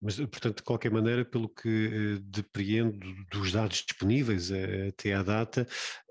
Mas, 0.03 0.17
portanto, 0.17 0.59
de 0.59 0.63
qualquer 0.63 0.91
maneira, 0.91 1.25
pelo 1.25 1.49
que 1.49 1.69
eh, 1.69 2.23
depreendo 2.23 2.99
dos 3.31 3.53
dados 3.53 3.85
disponíveis 3.87 4.51
eh, 4.51 4.89
até 4.89 5.13
à 5.13 5.23
data, 5.23 5.67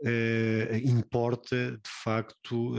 eh, 0.06 0.80
importa, 0.86 1.72
de 1.72 1.90
facto, 2.04 2.76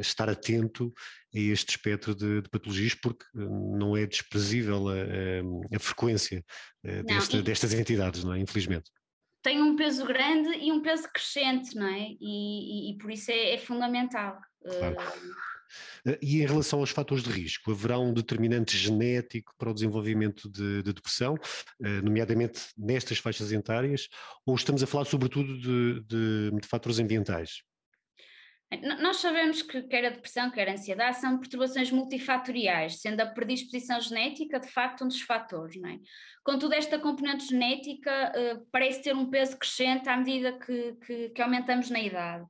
estar 0.00 0.28
atento 0.28 0.92
a 1.34 1.38
este 1.38 1.70
espectro 1.70 2.14
de, 2.14 2.42
de, 2.42 2.50
patologias, 2.50 2.94
porque 2.94 3.24
não 3.34 3.96
é 3.96 4.06
desprezível 4.06 4.88
a, 4.88 5.74
a 5.74 5.78
frequência 5.78 6.44
desta, 7.04 7.36
não, 7.36 7.42
destas 7.42 7.72
entidades, 7.72 8.22
não 8.22 8.34
é? 8.34 8.38
Infelizmente 8.38 8.90
tem 9.42 9.60
um 9.62 9.76
peso 9.76 10.06
grande 10.06 10.56
e 10.56 10.72
um 10.72 10.80
peso 10.80 11.06
crescente, 11.12 11.76
não 11.76 11.86
é? 11.86 12.08
E, 12.18 12.18
e, 12.18 12.92
e 12.92 12.98
por 12.98 13.10
isso 13.10 13.30
é, 13.30 13.52
é 13.52 13.58
fundamental. 13.58 14.38
Claro. 14.62 14.96
Uh, 14.96 15.53
e 16.22 16.42
em 16.42 16.46
relação 16.46 16.80
aos 16.80 16.90
fatores 16.90 17.24
de 17.24 17.30
risco, 17.30 17.70
haverá 17.70 17.98
um 17.98 18.12
determinante 18.12 18.76
genético 18.76 19.52
para 19.58 19.70
o 19.70 19.74
desenvolvimento 19.74 20.48
de, 20.50 20.82
de 20.82 20.92
depressão, 20.92 21.36
eh, 21.82 22.00
nomeadamente 22.02 22.60
nestas 22.76 23.18
faixas 23.18 23.52
etárias, 23.52 24.08
ou 24.46 24.54
estamos 24.54 24.82
a 24.82 24.86
falar 24.86 25.04
sobretudo 25.04 25.58
de, 25.58 26.00
de, 26.06 26.60
de 26.60 26.68
fatores 26.68 26.98
ambientais? 26.98 27.62
Nós 29.00 29.18
sabemos 29.18 29.62
que 29.62 29.82
quer 29.82 30.04
a 30.06 30.10
depressão, 30.10 30.50
quer 30.50 30.68
a 30.68 30.72
ansiedade 30.72 31.20
são 31.20 31.38
perturbações 31.38 31.90
multifatoriais, 31.90 33.00
sendo 33.00 33.20
a 33.20 33.26
predisposição 33.26 34.00
genética 34.00 34.58
de 34.58 34.68
facto 34.68 35.04
um 35.04 35.08
dos 35.08 35.20
fatores, 35.20 35.76
não 35.80 35.88
é? 35.88 35.98
Contudo, 36.42 36.74
esta 36.74 36.98
componente 36.98 37.46
genética 37.46 38.32
uh, 38.34 38.66
parece 38.72 39.02
ter 39.02 39.14
um 39.14 39.30
peso 39.30 39.56
crescente 39.58 40.08
à 40.08 40.16
medida 40.16 40.58
que, 40.58 40.96
que, 41.06 41.28
que 41.30 41.42
aumentamos 41.42 41.88
na 41.88 42.00
idade. 42.00 42.44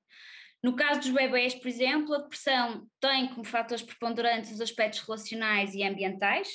No 0.64 0.75
caso 0.75 0.99
dos 1.00 1.11
bebés, 1.11 1.54
por 1.54 1.68
exemplo, 1.68 2.14
a 2.14 2.23
depressão 2.23 2.88
tem 2.99 3.28
como 3.28 3.44
fatores 3.44 3.83
preponderantes 3.83 4.50
os 4.50 4.62
aspectos 4.62 5.00
relacionais 5.00 5.75
e 5.75 5.85
ambientais, 5.85 6.49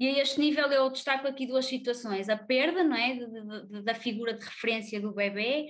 e 0.00 0.08
a 0.08 0.18
este 0.20 0.40
nível 0.40 0.66
eu 0.72 0.90
destaco 0.90 1.28
aqui 1.28 1.46
duas 1.46 1.66
situações: 1.66 2.28
a 2.28 2.36
perda 2.36 2.82
não 2.82 2.96
é, 2.96 3.14
de, 3.14 3.26
de, 3.70 3.82
da 3.84 3.94
figura 3.94 4.34
de 4.34 4.42
referência 4.42 5.00
do 5.00 5.14
bebê 5.14 5.68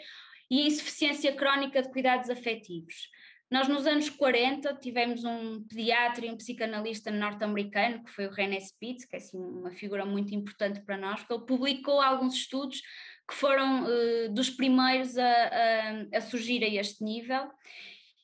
e 0.51 0.63
a 0.63 0.67
insuficiência 0.67 1.31
crónica 1.35 1.83
de 1.83 1.91
cuidados 1.91 2.31
afetivos. 2.31 3.11
Nós, 3.51 3.69
nos 3.69 3.87
anos 3.87 4.09
40, 4.09 4.75
tivemos 4.77 5.23
um 5.23 5.63
pediatra 5.69 6.25
e 6.25 6.31
um 6.31 6.39
psicanalista 6.39 7.11
norte-americano, 7.11 8.03
que 8.03 8.11
foi 8.11 8.27
o 8.27 8.33
René 8.33 8.59
Spitz, 8.61 9.05
que 9.05 9.15
é 9.15 9.19
assim, 9.19 9.39
uma 9.39 9.71
figura 9.71 10.07
muito 10.07 10.35
importante 10.35 10.81
para 10.81 10.97
nós, 10.97 11.23
que 11.23 11.31
ele 11.31 11.45
publicou 11.45 12.01
alguns 12.01 12.35
estudos 12.35 12.81
que 13.29 13.35
foram 13.35 13.85
uh, 13.85 14.33
dos 14.33 14.51
primeiros 14.51 15.17
a, 15.17 15.25
a, 15.25 16.19
a, 16.19 16.21
surgir 16.21 16.63
a 16.63 16.69
este 16.69 17.03
nível. 17.03 17.51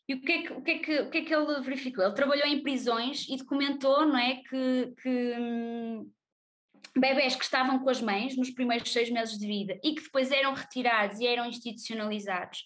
E 0.08 0.14
o 0.14 0.20
que, 0.20 0.32
é 0.32 0.42
que, 0.42 0.52
o, 0.52 0.62
que 0.62 0.70
é 0.70 0.78
que, 0.78 1.00
o 1.00 1.10
que 1.10 1.18
é 1.18 1.24
que 1.24 1.34
ele 1.34 1.60
verificou? 1.60 2.04
Ele 2.04 2.14
trabalhou 2.14 2.46
em 2.46 2.62
prisões 2.62 3.26
e 3.28 3.36
documentou 3.36 4.06
não 4.06 4.18
é, 4.18 4.36
que, 4.36 4.92
que 5.00 5.36
hum, 5.38 6.10
bebés 6.96 7.36
que 7.36 7.44
estavam 7.44 7.78
com 7.78 7.88
as 7.88 8.00
mães 8.00 8.36
nos 8.36 8.50
primeiros 8.50 8.92
seis 8.92 9.10
meses 9.10 9.38
de 9.38 9.46
vida 9.46 9.78
e 9.84 9.94
que 9.94 10.02
depois 10.02 10.32
eram 10.32 10.52
retirados 10.52 11.20
e 11.20 11.26
eram 11.26 11.46
institucionalizados 11.46 12.64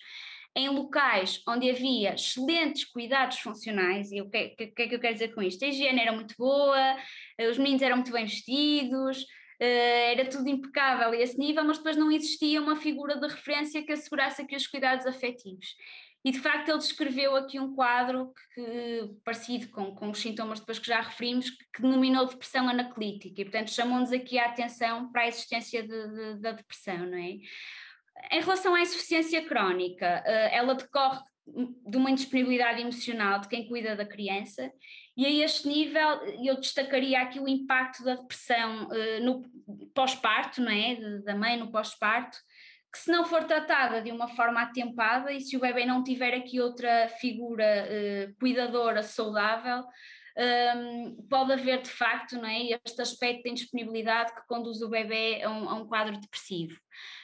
em 0.57 0.69
locais 0.69 1.43
onde 1.49 1.69
havia 1.69 2.15
excelentes 2.15 2.85
cuidados 2.85 3.41
funcionais, 3.41 4.13
e 4.13 4.21
o 4.21 4.31
que, 4.31 4.51
que, 4.51 4.67
que 4.69 4.83
é 4.83 4.89
que 4.89 4.95
eu 4.95 5.01
quero 5.01 5.15
dizer 5.15 5.35
com 5.35 5.43
isto? 5.43 5.65
A 5.65 5.69
higiene 5.69 6.01
era 6.01 6.13
muito 6.13 6.35
boa, 6.39 6.97
os 7.51 7.59
meninos 7.59 7.83
eram 7.83 7.97
muito 7.97 8.13
bem 8.13 8.25
vestidos, 8.25 9.27
era 9.61 10.29
tudo 10.29 10.49
impecável 10.49 11.11
a 11.11 11.17
esse 11.17 11.39
nível, 11.39 11.65
mas 11.65 11.79
depois 11.79 11.97
não 11.97 12.11
existia 12.11 12.61
uma 12.61 12.77
figura 12.77 13.19
de 13.19 13.27
referência 13.27 13.83
que 13.83 13.93
assegurasse 13.93 14.43
aqui 14.43 14.57
os 14.57 14.67
cuidados 14.67 15.07
afetivos. 15.07 15.77
E 16.25 16.31
de 16.31 16.41
facto 16.41 16.71
ele 16.71 16.79
descreveu 16.79 17.37
aqui 17.37 17.61
um 17.61 17.75
quadro 17.75 18.33
que, 18.55 19.11
parecido 19.23 19.69
com, 19.69 19.95
com 19.95 20.11
os 20.11 20.19
sintomas 20.19 20.59
depois 20.59 20.79
que 20.79 20.87
já 20.87 21.03
referimos, 21.03 21.51
que 21.51 21.83
denominou 21.83 22.27
depressão 22.27 22.67
anaclítica, 22.67 23.43
e 23.43 23.45
portanto 23.45 23.71
chamou-nos 23.71 24.11
aqui 24.11 24.39
a 24.39 24.47
atenção 24.47 25.13
para 25.13 25.23
a 25.23 25.29
existência 25.29 25.83
de, 25.83 25.89
de, 25.89 26.41
da 26.41 26.53
depressão, 26.53 27.07
não 27.07 27.19
é? 27.19 27.37
Em 28.31 28.41
relação 28.41 28.75
à 28.75 28.81
insuficiência 28.81 29.45
crónica, 29.45 30.23
eh, 30.25 30.57
ela 30.57 30.75
decorre 30.75 31.21
de 31.47 31.97
uma 31.99 32.11
indisponibilidade 32.11 32.81
emocional 32.81 33.41
de 33.41 33.49
quem 33.49 33.69
cuida 33.69 33.95
da 33.95 34.07
criança 34.07 34.73
e 35.17 35.27
a 35.27 35.45
este 35.45 35.69
nível 35.69 36.23
eu 36.45 36.59
destacaria 36.59 37.21
aqui 37.21 37.39
o 37.39 37.49
impacto 37.49 38.03
da 38.03 38.17
depressão 38.17 38.89
uh, 38.89 39.25
no 39.25 39.43
pós-parto, 39.95 40.61
não 40.61 40.73
é? 40.73 40.97
Da 41.21 41.37
mãe 41.37 41.57
no 41.57 41.71
pós-parto, 41.71 42.37
que 42.93 42.99
se 42.99 43.11
não 43.11 43.25
for 43.25 43.45
tratada 43.45 44.03
de 44.03 44.11
uma 44.11 44.29
forma 44.29 44.61
atempada 44.63 45.33
e 45.33 45.41
se 45.41 45.57
o 45.57 45.61
bebê 45.61 45.85
não 45.85 46.03
tiver 46.03 46.35
aqui 46.35 46.61
outra 46.61 47.09
figura 47.21 47.65
uh, 47.65 48.35
cuidadora 48.41 49.03
saudável, 49.03 49.85
um, 50.37 50.43
ehm, 50.43 51.17
pode 51.31 51.53
haver 51.53 51.81
de 51.81 51.91
facto 51.91 52.37
não 52.37 52.49
é, 52.49 52.77
este 52.85 53.01
aspecto 53.01 53.45
de 53.45 53.51
indisponibilidade 53.51 54.35
que 54.35 54.47
conduz 54.49 54.83
o 54.83 54.89
bebê 54.89 55.43
a 55.45 55.51
um, 55.51 55.69
a 55.69 55.75
um 55.75 55.87
quadro 55.87 56.19
depressivo. 56.19 56.77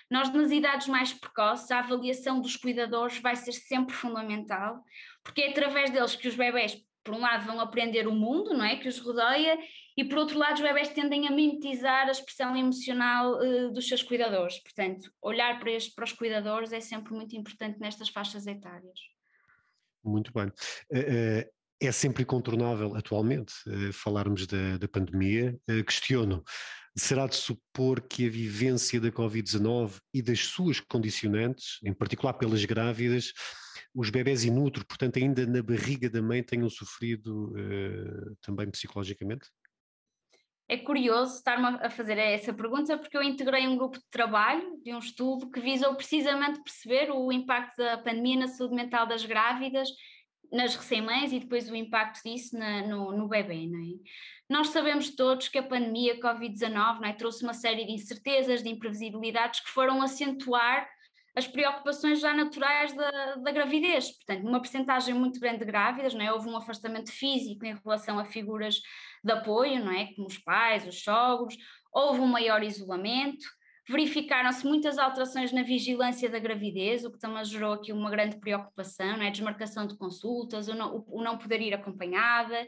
Nós, 0.08 0.32
nas 0.32 0.50
idades 0.50 0.86
mais 0.86 1.12
precoces, 1.12 1.70
a 1.70 1.80
avaliação 1.80 2.40
dos 2.40 2.56
cuidadores 2.56 3.18
vai 3.18 3.34
ser 3.36 3.52
sempre 3.52 3.94
fundamental, 3.94 4.82
porque 5.22 5.42
é 5.42 5.50
através 5.50 5.90
deles 5.90 6.16
que 6.16 6.28
os 6.28 6.36
bebés 6.36 6.80
por 7.04 7.14
um 7.14 7.20
lado, 7.20 7.46
vão 7.46 7.60
aprender 7.60 8.06
o 8.06 8.12
mundo, 8.12 8.52
não 8.52 8.64
é? 8.64 8.76
Que 8.76 8.88
os 8.88 8.98
rodeia, 8.98 9.58
e 9.96 10.04
por 10.04 10.18
outro 10.18 10.38
lado, 10.38 10.54
os 10.54 10.60
bebés 10.60 10.88
tendem 10.90 11.26
a 11.26 11.30
mimetizar 11.30 12.08
a 12.08 12.10
expressão 12.10 12.56
emocional 12.56 13.34
uh, 13.34 13.70
dos 13.72 13.86
seus 13.88 14.02
cuidadores. 14.02 14.58
Portanto, 14.58 15.10
olhar 15.20 15.58
para, 15.58 15.72
este, 15.72 15.94
para 15.94 16.04
os 16.04 16.12
cuidadores 16.12 16.72
é 16.72 16.80
sempre 16.80 17.12
muito 17.12 17.36
importante 17.36 17.78
nestas 17.78 18.08
faixas 18.08 18.46
etárias. 18.46 18.98
Muito 20.02 20.32
bem. 20.32 20.46
Uh, 20.90 21.44
uh, 21.44 21.50
é 21.82 21.92
sempre 21.92 22.22
incontornável, 22.22 22.94
atualmente, 22.94 23.54
falarmos 23.94 24.46
da, 24.46 24.76
da 24.76 24.86
pandemia. 24.86 25.58
questiono. 25.86 26.44
Será 26.94 27.26
de 27.26 27.36
supor 27.36 28.02
que 28.02 28.26
a 28.26 28.30
vivência 28.30 29.00
da 29.00 29.10
Covid-19 29.10 29.98
e 30.12 30.20
das 30.20 30.40
suas 30.40 30.78
condicionantes, 30.78 31.78
em 31.82 31.94
particular 31.94 32.34
pelas 32.34 32.62
grávidas, 32.66 33.32
os 33.94 34.10
bebés 34.10 34.44
in 34.44 34.58
utero, 34.58 34.86
portanto, 34.86 35.18
ainda 35.18 35.46
na 35.46 35.62
barriga 35.62 36.08
da 36.08 36.22
mãe, 36.22 36.42
tenham 36.42 36.68
sofrido 36.70 37.52
uh, 37.52 38.36
também 38.40 38.70
psicologicamente? 38.70 39.48
É 40.68 40.76
curioso 40.76 41.34
estar-me 41.34 41.66
a 41.84 41.90
fazer 41.90 42.16
essa 42.16 42.54
pergunta 42.54 42.96
porque 42.96 43.16
eu 43.16 43.24
integrei 43.24 43.66
um 43.66 43.76
grupo 43.76 43.98
de 43.98 44.08
trabalho 44.08 44.80
de 44.84 44.94
um 44.94 45.00
estudo 45.00 45.50
que 45.50 45.60
visou 45.60 45.96
precisamente 45.96 46.62
perceber 46.62 47.10
o 47.10 47.32
impacto 47.32 47.76
da 47.78 47.98
pandemia 47.98 48.38
na 48.38 48.46
saúde 48.46 48.76
mental 48.76 49.04
das 49.04 49.24
grávidas, 49.24 49.88
nas 50.52 50.76
recém-mães 50.76 51.32
e 51.32 51.40
depois 51.40 51.68
o 51.68 51.74
impacto 51.74 52.22
disso 52.22 52.56
na, 52.56 52.86
no, 52.86 53.10
no 53.10 53.26
bebê. 53.26 53.66
Não 53.66 53.80
é? 53.80 53.98
Nós 54.48 54.68
sabemos 54.68 55.10
todos 55.10 55.48
que 55.48 55.58
a 55.58 55.62
pandemia 55.62 56.20
Covid-19 56.20 57.04
é? 57.04 57.12
trouxe 57.14 57.42
uma 57.42 57.54
série 57.54 57.84
de 57.84 57.92
incertezas, 57.92 58.62
de 58.62 58.68
imprevisibilidades 58.68 59.58
que 59.58 59.70
foram 59.70 60.00
acentuar 60.00 60.88
as 61.34 61.46
preocupações 61.46 62.20
já 62.20 62.34
naturais 62.34 62.92
da, 62.94 63.36
da 63.36 63.52
gravidez. 63.52 64.10
Portanto, 64.10 64.46
uma 64.46 64.60
percentagem 64.60 65.14
muito 65.14 65.38
grande 65.38 65.60
de 65.60 65.64
grávidas, 65.64 66.14
não 66.14 66.22
é? 66.22 66.32
houve 66.32 66.48
um 66.48 66.56
afastamento 66.56 67.10
físico 67.12 67.64
em 67.64 67.74
relação 67.74 68.18
a 68.18 68.24
figuras 68.24 68.80
de 69.22 69.32
apoio, 69.32 69.84
não 69.84 69.92
é? 69.92 70.12
como 70.14 70.26
os 70.26 70.38
pais, 70.38 70.86
os 70.86 71.02
sogros, 71.02 71.56
houve 71.92 72.20
um 72.20 72.26
maior 72.26 72.62
isolamento, 72.62 73.44
verificaram-se 73.88 74.64
muitas 74.64 74.98
alterações 74.98 75.52
na 75.52 75.62
vigilância 75.62 76.28
da 76.28 76.38
gravidez, 76.38 77.04
o 77.04 77.10
que 77.10 77.18
também 77.18 77.44
gerou 77.44 77.72
aqui 77.72 77.92
uma 77.92 78.10
grande 78.10 78.38
preocupação, 78.38 79.16
não 79.16 79.24
é? 79.24 79.30
desmarcação 79.30 79.86
de 79.86 79.96
consultas, 79.96 80.68
o 80.68 80.74
não, 80.74 81.04
o 81.08 81.22
não 81.22 81.38
poder 81.38 81.60
ir 81.60 81.74
acompanhada, 81.74 82.66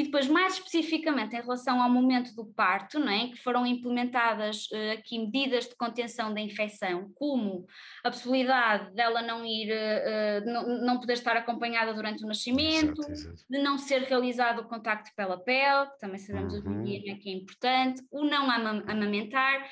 e 0.00 0.04
depois, 0.04 0.26
mais 0.26 0.54
especificamente 0.54 1.36
em 1.36 1.42
relação 1.42 1.82
ao 1.82 1.90
momento 1.90 2.34
do 2.34 2.46
parto, 2.46 2.98
não 2.98 3.12
é? 3.12 3.28
que 3.28 3.36
foram 3.36 3.66
implementadas 3.66 4.66
uh, 4.72 4.92
aqui 4.94 5.18
medidas 5.18 5.68
de 5.68 5.76
contenção 5.76 6.32
da 6.32 6.40
infecção, 6.40 7.10
como 7.14 7.66
a 8.02 8.10
possibilidade 8.10 8.94
dela 8.94 9.20
não 9.20 9.44
ir, 9.44 9.70
uh, 9.70 10.46
não, 10.46 10.86
não, 10.86 11.00
poder 11.00 11.12
estar 11.12 11.36
acompanhada 11.36 11.92
durante 11.92 12.24
o 12.24 12.26
nascimento, 12.26 13.02
exato, 13.02 13.12
exato. 13.12 13.44
de 13.50 13.58
não 13.58 13.76
ser 13.76 14.04
realizado 14.04 14.60
o 14.60 14.68
contacto 14.68 15.10
pela 15.14 15.38
pele, 15.38 15.90
que 15.90 15.98
também 15.98 16.18
sabemos 16.18 16.54
uhum. 16.54 16.60
hoje 16.60 16.68
em 16.70 16.82
dia 17.02 17.18
que 17.18 17.28
é 17.28 17.34
importante, 17.34 18.02
o 18.10 18.24
não 18.24 18.50
amamentar, 18.50 19.68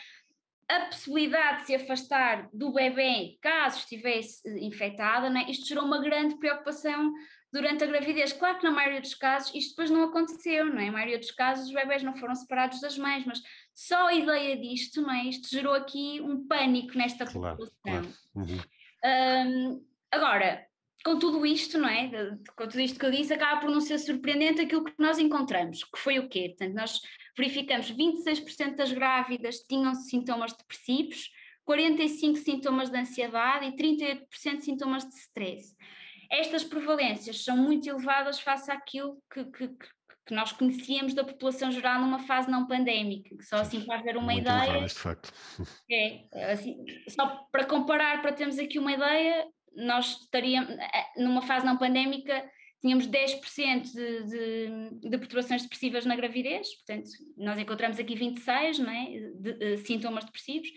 a 0.69 0.81
possibilidade 0.81 1.61
de 1.61 1.67
se 1.69 1.75
afastar 1.75 2.51
do 2.53 2.71
bebê 2.71 3.39
caso 3.41 3.79
estivesse 3.79 4.47
infectada, 4.63 5.31
né? 5.31 5.47
isto 5.49 5.67
gerou 5.67 5.87
uma 5.87 6.03
grande 6.03 6.37
preocupação 6.37 7.15
durante 7.53 7.85
a 7.85 7.87
gravidez. 7.87 8.33
Claro 8.33 8.59
que 8.59 8.65
na 8.65 8.71
maioria 8.71 9.01
dos 9.01 9.15
casos 9.15 9.55
isto 9.55 9.71
depois 9.71 9.91
não 9.91 10.05
aconteceu, 10.05 10.67
não 10.67 10.79
é? 10.79 10.87
Na 10.87 10.93
maioria 10.93 11.19
dos 11.19 11.31
casos 11.31 11.67
os 11.67 11.75
bebés 11.75 12.03
não 12.03 12.17
foram 12.17 12.35
separados 12.35 12.81
das 12.81 12.99
mães, 12.99 13.25
mas 13.25 13.41
só 13.75 14.09
a 14.09 14.15
ideia 14.15 14.57
disto, 14.57 15.01
não 15.03 15.13
é? 15.13 15.25
Isto 15.25 15.49
gerou 15.49 15.75
aqui 15.75 16.21
um 16.21 16.47
pânico 16.47 16.97
nesta 16.97 17.27
claro, 17.27 17.57
população. 17.57 17.75
Claro. 17.83 18.15
Uhum. 18.35 18.61
Um, 19.05 19.87
agora, 20.11 20.67
com 21.05 21.19
tudo 21.19 21.47
isto, 21.47 21.79
não 21.79 21.89
é? 21.89 22.11
Com 22.57 22.69
tudo 22.69 22.81
isto 22.81 22.99
que 22.99 23.07
eu 23.07 23.11
disse, 23.11 23.33
acaba 23.33 23.61
por 23.61 23.71
não 23.71 23.81
ser 23.81 23.99
surpreendente 23.99 24.61
aquilo 24.61 24.85
que 24.85 24.95
nós 24.99 25.19
encontramos, 25.19 25.85
que 25.85 25.99
foi 25.99 26.19
o 26.19 26.29
quê? 26.29 26.55
Portanto, 26.57 26.75
nós 26.75 27.01
verificamos 27.37 27.91
26% 27.93 28.75
das 28.75 28.93
grávidas 28.93 29.61
tinham 29.61 29.95
sintomas 29.95 30.53
depressivos, 30.53 31.31
45% 31.67 32.37
sintomas 32.37 32.91
de 32.91 32.99
ansiedade 32.99 33.67
e 33.67 33.77
38% 33.77 34.61
sintomas 34.61 35.05
de 35.05 35.15
stress 35.15 35.77
estas 36.31 36.65
prevalências 36.65 37.45
são 37.45 37.57
muito 37.57 37.89
elevadas 37.89 38.41
face 38.41 38.71
àquilo 38.71 39.23
que, 39.33 39.45
que, 39.45 39.69
que 40.27 40.35
nós 40.35 40.53
conhecíamos 40.53 41.15
da 41.15 41.25
população 41.25 41.73
geral 41.73 42.01
numa 42.01 42.19
fase 42.21 42.51
não 42.51 42.67
pandémica, 42.67 43.37
que 43.37 43.45
só 43.45 43.57
assim 43.57 43.81
para 43.81 43.99
haver 43.99 44.17
uma 44.17 44.33
muito 44.33 44.43
ideia. 44.43 44.65
Elevadas, 44.65 44.93
de 44.93 44.99
facto. 44.99 45.33
É, 45.91 46.53
assim, 46.53 46.77
só 47.09 47.27
para 47.51 47.65
comparar, 47.65 48.21
para 48.21 48.33
termos 48.33 48.59
aqui 48.59 48.79
uma 48.79 48.93
ideia, 48.93 49.47
nós 49.75 50.21
estaríamos, 50.23 50.71
eh, 50.71 51.23
numa 51.23 51.41
fase 51.41 51.65
não 51.65 51.79
pandémica, 51.79 52.45
tínhamos 52.81 53.07
10% 53.09 53.93
de, 53.93 54.25
de, 54.25 55.11
de 55.11 55.19
perturbações 55.19 55.63
depressivas 55.63 56.05
na 56.05 56.15
gravidez, 56.15 56.75
portanto, 56.77 57.11
nós 57.37 57.59
encontramos 57.59 57.99
aqui 57.99 58.15
26 58.15 58.79
não 58.79 58.91
é, 58.91 59.05
de, 59.35 59.53
de, 59.55 59.77
sintomas 59.79 60.25
depressivos, 60.25 60.69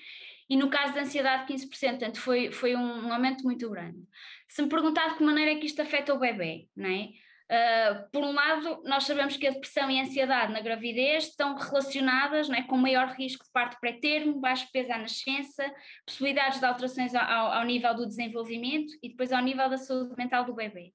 e 0.50 0.58
no 0.58 0.70
caso 0.70 0.94
da 0.94 1.02
ansiedade 1.02 1.52
15%, 1.52 1.70
portanto 1.70 2.20
foi, 2.20 2.52
foi 2.52 2.76
um, 2.76 3.08
um 3.08 3.14
aumento 3.14 3.44
muito 3.44 3.70
grande. 3.70 4.00
Se 4.48 4.62
me 4.62 4.70
perguntar 4.70 5.10
de 5.10 5.16
que 5.16 5.24
maneira 5.24 5.52
é 5.52 5.56
que 5.56 5.66
isto 5.66 5.82
afeta 5.82 6.14
o 6.14 6.20
bebê, 6.20 6.68
não 6.76 6.90
é? 6.90 7.10
Uh, 7.52 8.10
por 8.14 8.24
um 8.24 8.32
lado, 8.32 8.82
nós 8.86 9.04
sabemos 9.04 9.36
que 9.36 9.46
a 9.46 9.52
depressão 9.52 9.92
e 9.92 10.00
a 10.00 10.04
ansiedade 10.04 10.54
na 10.54 10.62
gravidez 10.62 11.26
estão 11.26 11.58
relacionadas 11.58 12.50
é, 12.50 12.62
com 12.62 12.78
maior 12.78 13.10
risco 13.10 13.44
de 13.44 13.52
parto 13.52 13.78
pré-termo, 13.82 14.40
baixo 14.40 14.70
peso 14.72 14.94
à 14.94 14.98
nascença, 14.98 15.70
possibilidades 16.06 16.62
de 16.62 16.66
alterações 16.66 17.14
ao, 17.14 17.52
ao, 17.52 17.66
nível 17.66 17.94
do 17.94 18.08
desenvolvimento 18.08 18.94
e 19.04 19.10
depois 19.10 19.34
ao 19.34 19.44
nível 19.44 19.70
da 19.70 19.78
saúde 19.78 20.16
mental 20.18 20.46
do 20.46 20.56
bebê. 20.56 20.94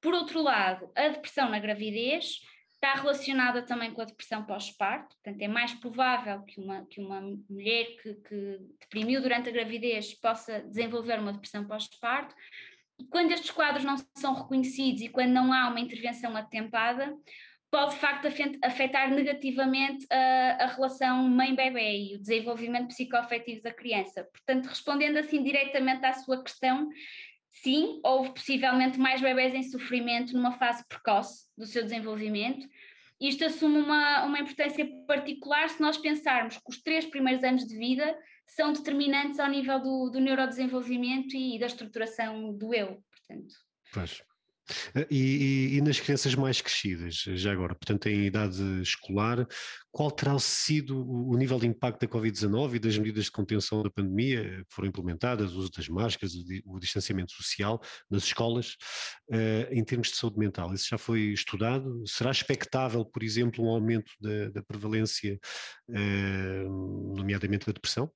Por 0.00 0.14
outro 0.14 0.40
lado, 0.40 0.88
a 0.94 1.08
depressão 1.08 1.48
na 1.48 1.58
gravidez 1.58 2.38
está 2.86 2.94
relacionada 2.94 3.62
também 3.62 3.92
com 3.92 4.00
a 4.00 4.04
depressão 4.04 4.44
pós-parto, 4.44 5.16
portanto 5.16 5.42
é 5.42 5.48
mais 5.48 5.74
provável 5.74 6.42
que 6.42 6.60
uma, 6.60 6.86
que 6.86 7.00
uma 7.00 7.20
mulher 7.50 7.96
que, 8.00 8.14
que 8.14 8.58
deprimiu 8.80 9.20
durante 9.20 9.48
a 9.48 9.52
gravidez 9.52 10.14
possa 10.14 10.60
desenvolver 10.60 11.18
uma 11.18 11.32
depressão 11.32 11.66
pós-parto, 11.66 12.34
quando 13.10 13.32
estes 13.32 13.50
quadros 13.50 13.84
não 13.84 13.96
são 14.16 14.34
reconhecidos 14.34 15.02
e 15.02 15.08
quando 15.08 15.32
não 15.32 15.52
há 15.52 15.68
uma 15.68 15.80
intervenção 15.80 16.36
atempada, 16.36 17.14
pode 17.70 17.94
de 17.94 18.00
facto 18.00 18.26
afetar 18.62 19.10
negativamente 19.10 20.06
a, 20.10 20.64
a 20.64 20.66
relação 20.66 21.28
mãe-bebê 21.28 21.98
e 21.98 22.14
o 22.14 22.20
desenvolvimento 22.20 22.88
psicoafetivo 22.88 23.62
da 23.62 23.74
criança. 23.74 24.24
Portanto, 24.32 24.66
respondendo 24.66 25.18
assim 25.18 25.42
diretamente 25.42 26.06
à 26.06 26.12
sua 26.12 26.42
questão, 26.42 26.88
sim, 27.62 28.00
houve 28.02 28.30
possivelmente 28.30 28.98
mais 28.98 29.20
bebés 29.20 29.54
em 29.54 29.62
sofrimento 29.62 30.32
numa 30.34 30.52
fase 30.52 30.84
precoce 30.88 31.46
do 31.56 31.66
seu 31.66 31.82
desenvolvimento. 31.82 32.66
Isto 33.20 33.44
assume 33.44 33.78
uma, 33.78 34.24
uma 34.24 34.38
importância 34.38 34.86
particular 35.06 35.68
se 35.70 35.80
nós 35.80 35.96
pensarmos 35.96 36.56
que 36.56 36.68
os 36.68 36.82
três 36.82 37.06
primeiros 37.06 37.42
anos 37.42 37.66
de 37.66 37.76
vida 37.76 38.16
são 38.44 38.72
determinantes 38.72 39.40
ao 39.40 39.48
nível 39.48 39.80
do, 39.80 40.10
do 40.10 40.20
neurodesenvolvimento 40.20 41.34
e 41.34 41.58
da 41.58 41.66
estruturação 41.66 42.52
do 42.52 42.74
eu, 42.74 43.02
portanto. 43.10 43.54
Pois. 43.92 44.22
Eh, 44.94 45.06
e, 45.10 45.16
e, 45.18 45.76
e, 45.76 45.80
nas 45.80 46.00
crianças 46.00 46.34
mais 46.34 46.60
crescidas, 46.60 47.14
já 47.14 47.52
agora, 47.52 47.74
portanto 47.74 48.06
em 48.06 48.26
idade 48.26 48.62
escolar, 48.82 49.46
qual 49.90 50.10
terá 50.10 50.38
sido 50.38 51.08
o, 51.08 51.36
nível 51.36 51.58
de 51.58 51.66
impacto 51.66 52.00
da 52.00 52.08
Covid-19 52.08 52.74
e 52.74 52.78
das 52.78 52.98
medidas 52.98 53.24
de 53.26 53.30
contenção 53.30 53.82
da 53.82 53.90
pandemia 53.90 54.64
que 54.68 54.74
foram 54.74 54.88
implementadas, 54.88 55.54
o 55.54 55.58
uso 55.58 55.70
das 55.70 55.88
máscaras, 55.88 56.34
o, 56.66 56.78
distanciamento 56.78 57.32
social 57.32 57.80
nas 58.10 58.24
escolas, 58.24 58.76
uh, 59.30 59.72
em 59.72 59.82
termos 59.84 60.08
de 60.08 60.16
saúde 60.16 60.38
mental? 60.38 60.72
Isso 60.74 60.88
já 60.90 60.98
foi 60.98 61.32
estudado? 61.32 62.02
Será 62.06 62.30
expectável, 62.30 63.04
por 63.04 63.22
exemplo, 63.22 63.64
um 63.64 63.70
aumento 63.70 64.12
da, 64.20 64.50
da 64.50 64.62
prevalência, 64.62 65.38
nomeadamente 67.16 67.66
da 67.66 67.72
depressão? 67.72 68.10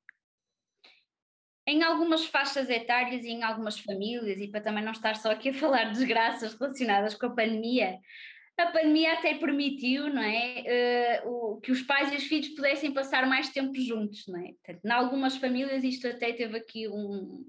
Em 1.70 1.82
algumas 1.84 2.26
faixas 2.26 2.68
etárias 2.68 3.24
e 3.24 3.30
em 3.30 3.42
algumas 3.44 3.78
famílias, 3.78 4.40
e 4.40 4.48
para 4.48 4.60
também 4.60 4.84
não 4.84 4.90
estar 4.90 5.14
só 5.14 5.30
aqui 5.30 5.50
a 5.50 5.54
falar 5.54 5.84
de 5.84 5.92
desgraças 5.92 6.54
relacionadas 6.54 7.14
com 7.14 7.26
a 7.26 7.30
pandemia, 7.30 7.98
a 8.58 8.66
pandemia 8.66 9.14
até 9.14 9.34
permitiu, 9.34 10.12
não 10.12 10.22
é, 10.22 11.22
uh, 11.24 11.28
o, 11.30 11.60
que 11.60 11.72
os 11.72 11.82
pais 11.82 12.12
e 12.12 12.16
os 12.16 12.24
filhos 12.24 12.48
pudessem 12.48 12.92
passar 12.92 13.26
mais 13.26 13.48
tempo 13.48 13.72
juntos, 13.80 14.26
não 14.26 14.38
é? 14.38 14.52
Portanto, 14.52 14.84
em 14.84 14.90
algumas 14.90 15.36
famílias 15.36 15.82
isto 15.82 16.06
até 16.08 16.32
teve 16.32 16.58
aqui 16.58 16.88
um, 16.88 17.46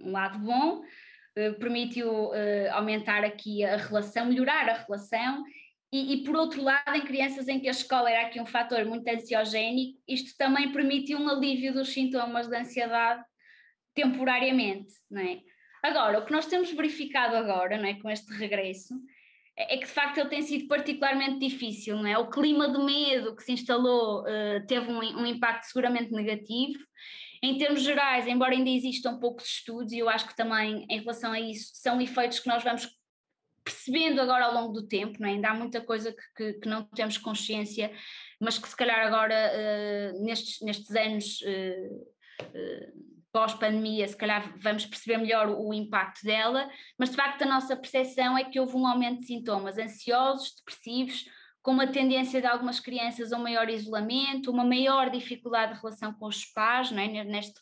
um 0.00 0.10
lado 0.10 0.38
bom, 0.40 0.80
uh, 0.80 1.58
permitiu 1.58 2.26
uh, 2.26 2.72
aumentar 2.72 3.24
aqui 3.24 3.64
a 3.64 3.76
relação, 3.76 4.26
melhorar 4.26 4.68
a 4.68 4.84
relação, 4.84 5.44
e, 5.92 6.14
e, 6.14 6.24
por 6.24 6.36
outro 6.36 6.62
lado, 6.62 6.94
em 6.94 7.04
crianças 7.04 7.48
em 7.48 7.58
que 7.58 7.66
a 7.66 7.72
escola 7.72 8.10
era 8.10 8.26
aqui 8.26 8.40
um 8.40 8.46
fator 8.46 8.84
muito 8.84 9.08
ansiogénico, 9.08 9.98
isto 10.06 10.36
também 10.36 10.70
permitiu 10.72 11.18
um 11.18 11.28
alívio 11.28 11.72
dos 11.72 11.92
sintomas 11.92 12.46
de 12.48 12.56
ansiedade 12.56 13.24
temporariamente, 13.94 14.92
não 15.10 15.22
é? 15.22 15.40
Agora, 15.82 16.18
o 16.18 16.26
que 16.26 16.32
nós 16.32 16.46
temos 16.46 16.70
verificado 16.72 17.36
agora, 17.36 17.78
não 17.78 17.86
é, 17.86 17.94
com 17.94 18.10
este 18.10 18.32
regresso, 18.34 18.94
é, 19.56 19.74
é 19.74 19.78
que 19.78 19.86
de 19.86 19.92
facto 19.92 20.18
ele 20.18 20.28
tem 20.28 20.42
sido 20.42 20.68
particularmente 20.68 21.38
difícil, 21.38 21.96
não 21.96 22.06
é? 22.06 22.18
O 22.18 22.28
clima 22.30 22.70
de 22.70 22.78
medo 22.78 23.34
que 23.34 23.42
se 23.42 23.52
instalou 23.52 24.22
uh, 24.22 24.66
teve 24.66 24.90
um, 24.90 24.98
um, 24.98 25.26
impacto 25.26 25.64
seguramente 25.64 26.12
negativo. 26.12 26.78
Em 27.42 27.56
termos 27.56 27.82
gerais, 27.82 28.26
embora 28.26 28.52
ainda 28.52 28.68
existam 28.68 29.18
poucos 29.18 29.46
estudos, 29.46 29.92
e 29.92 29.98
eu 29.98 30.10
acho 30.10 30.28
que 30.28 30.36
também 30.36 30.84
em 30.90 31.00
relação 31.00 31.32
a 31.32 31.40
isso 31.40 31.70
são 31.74 32.00
efeitos 32.00 32.38
que 32.40 32.48
nós 32.48 32.62
vamos 32.62 32.88
percebendo 33.64 34.20
agora 34.20 34.46
ao 34.46 34.54
longo 34.54 34.72
do 34.72 34.86
tempo, 34.86 35.18
não 35.20 35.28
é? 35.28 35.32
ainda 35.32 35.50
há 35.50 35.54
muita 35.54 35.80
coisa 35.80 36.12
que, 36.12 36.22
que, 36.36 36.60
que 36.60 36.68
não 36.68 36.84
temos 36.84 37.16
consciência, 37.18 37.92
mas 38.40 38.58
que 38.58 38.68
se 38.68 38.76
calhar 38.76 39.06
agora, 39.06 39.34
uh, 39.34 40.24
nestes, 40.24 40.60
nestes 40.60 40.90
anos 40.94 41.40
uh, 41.42 43.09
pós-pandemia, 43.32 44.08
se 44.08 44.16
calhar 44.16 44.54
vamos 44.58 44.86
perceber 44.86 45.18
melhor 45.18 45.48
o, 45.48 45.72
impacto 45.72 46.24
dela, 46.24 46.68
mas 46.98 47.10
de 47.10 47.16
facto 47.16 47.42
a 47.42 47.46
nossa 47.46 47.76
percepção 47.76 48.36
é 48.36 48.44
que 48.44 48.58
houve 48.58 48.76
um 48.76 48.86
aumento 48.86 49.20
de 49.20 49.26
sintomas 49.26 49.78
ansiosos, 49.78 50.54
depressivos, 50.56 51.24
com 51.62 51.72
uma 51.72 51.86
tendência 51.86 52.40
de 52.40 52.46
algumas 52.46 52.80
crianças 52.80 53.32
a 53.32 53.36
um 53.36 53.42
maior 53.42 53.68
isolamento, 53.68 54.50
uma 54.50 54.64
maior 54.64 55.10
dificuldade 55.10 55.74
de 55.74 55.80
relação 55.80 56.12
com 56.12 56.26
os 56.26 56.44
pais, 56.44 56.90
não 56.90 57.02
é? 57.02 57.24
Neste, 57.24 57.60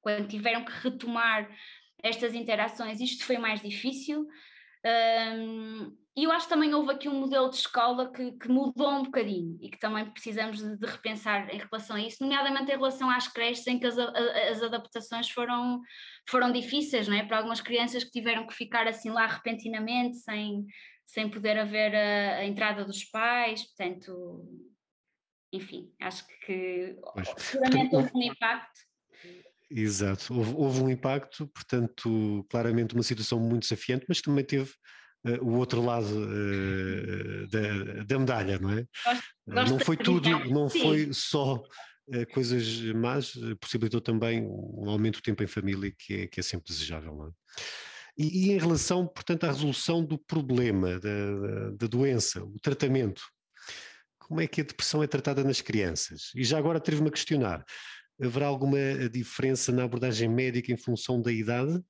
quando 0.00 0.26
tiveram 0.26 0.64
que 0.64 0.72
retomar 0.72 1.48
estas 2.02 2.34
interações, 2.34 3.00
isto 3.00 3.24
foi 3.24 3.36
mais 3.36 3.60
difícil. 3.60 4.26
Um, 4.86 5.96
e 6.16 6.24
eu 6.24 6.30
acho 6.30 6.46
que 6.46 6.54
também 6.54 6.72
houve 6.72 6.92
aqui 6.92 7.08
um 7.08 7.20
modelo 7.20 7.50
de 7.50 7.56
escola 7.56 8.10
que, 8.12 8.32
que 8.32 8.48
mudou 8.48 8.90
um 8.90 9.02
bocadinho 9.02 9.58
e 9.60 9.68
que 9.68 9.78
também 9.78 10.08
precisamos 10.10 10.58
de, 10.58 10.78
de, 10.78 10.86
repensar 10.86 11.52
em 11.52 11.58
relação 11.58 11.96
a 11.96 12.00
isso, 12.00 12.22
nomeadamente 12.22 12.70
em 12.70 12.76
relação 12.76 13.10
às 13.10 13.26
creches 13.26 13.66
em 13.66 13.78
que 13.78 13.86
as, 13.86 13.98
as 13.98 14.62
adaptações 14.62 15.28
foram, 15.28 15.82
foram 16.28 16.52
difíceis, 16.52 17.08
não 17.08 17.16
é? 17.16 17.24
Para 17.24 17.38
algumas 17.38 17.60
crianças 17.60 18.04
que 18.04 18.12
tiveram 18.12 18.46
que 18.46 18.54
ficar 18.54 18.86
assim 18.86 19.10
lá 19.10 19.26
repentinamente, 19.26 20.18
sem, 20.18 20.64
sem 21.04 21.28
poder 21.28 21.58
haver 21.58 21.94
a, 21.94 22.36
a 22.36 22.44
entrada 22.46 22.84
dos 22.84 23.04
pais, 23.04 23.64
portanto, 23.66 24.42
enfim, 25.52 25.92
acho 26.00 26.26
que 26.46 26.96
Mas, 27.14 27.28
seguramente 27.36 27.94
houve 27.94 28.10
um 28.14 28.22
impacto. 28.22 28.80
Exato, 29.70 30.32
houve, 30.32 30.54
houve 30.54 30.80
um 30.80 30.90
impacto, 30.90 31.46
portanto, 31.48 32.46
claramente 32.48 32.94
uma 32.94 33.02
situação 33.02 33.40
muito 33.40 33.62
desafiante, 33.62 34.06
mas 34.08 34.20
também 34.20 34.44
teve 34.44 34.70
uh, 35.26 35.42
o 35.44 35.56
outro 35.56 35.82
lado 35.82 36.06
uh, 36.06 37.48
da, 37.48 38.04
da, 38.04 38.18
medalha, 38.18 38.58
não 38.58 38.70
é? 38.70 38.86
Gosto, 39.04 39.24
gosto 39.48 39.70
não 39.70 39.78
foi 39.80 39.96
tudo, 39.96 40.30
não 40.50 40.68
Sim. 40.68 40.80
foi 40.80 41.12
só 41.12 41.62
coisas 42.32 42.80
más, 42.94 43.32
possibilitou 43.60 44.00
também 44.00 44.46
um 44.46 44.88
aumento 44.88 45.16
do 45.16 45.22
tempo 45.22 45.42
em 45.42 45.46
família, 45.48 45.92
que 45.98 46.22
é, 46.22 46.26
que 46.28 46.38
é 46.38 46.42
sempre 46.42 46.72
desejável. 46.72 47.16
Não 47.16 47.26
é? 47.26 47.30
E, 48.16 48.46
e, 48.46 48.52
em 48.52 48.58
relação, 48.58 49.06
portanto, 49.06 49.44
à 49.44 49.48
resolução 49.48 50.04
do 50.04 50.16
problema, 50.16 50.98
da, 50.98 51.36
da, 51.40 51.70
da 51.70 51.86
doença, 51.86 52.42
o 52.42 52.58
tratamento, 52.60 53.22
como 54.18 54.40
é 54.40 54.46
que 54.46 54.60
a 54.60 54.64
depressão 54.64 55.02
é 55.02 55.06
tratada 55.06 55.44
nas 55.44 55.60
crianças? 55.60 56.30
E 56.34 56.42
já 56.42 56.58
agora 56.58 56.78
atrevo-me 56.78 57.08
a 57.08 57.12
questionar: 57.12 57.64
haverá 58.20 58.46
alguma 58.46 58.78
diferença 59.10 59.72
na 59.72 59.84
abordagem 59.84 60.28
médica 60.28 60.72
em 60.72 60.76
função 60.76 61.20
da 61.20 61.32
idade? 61.32 61.82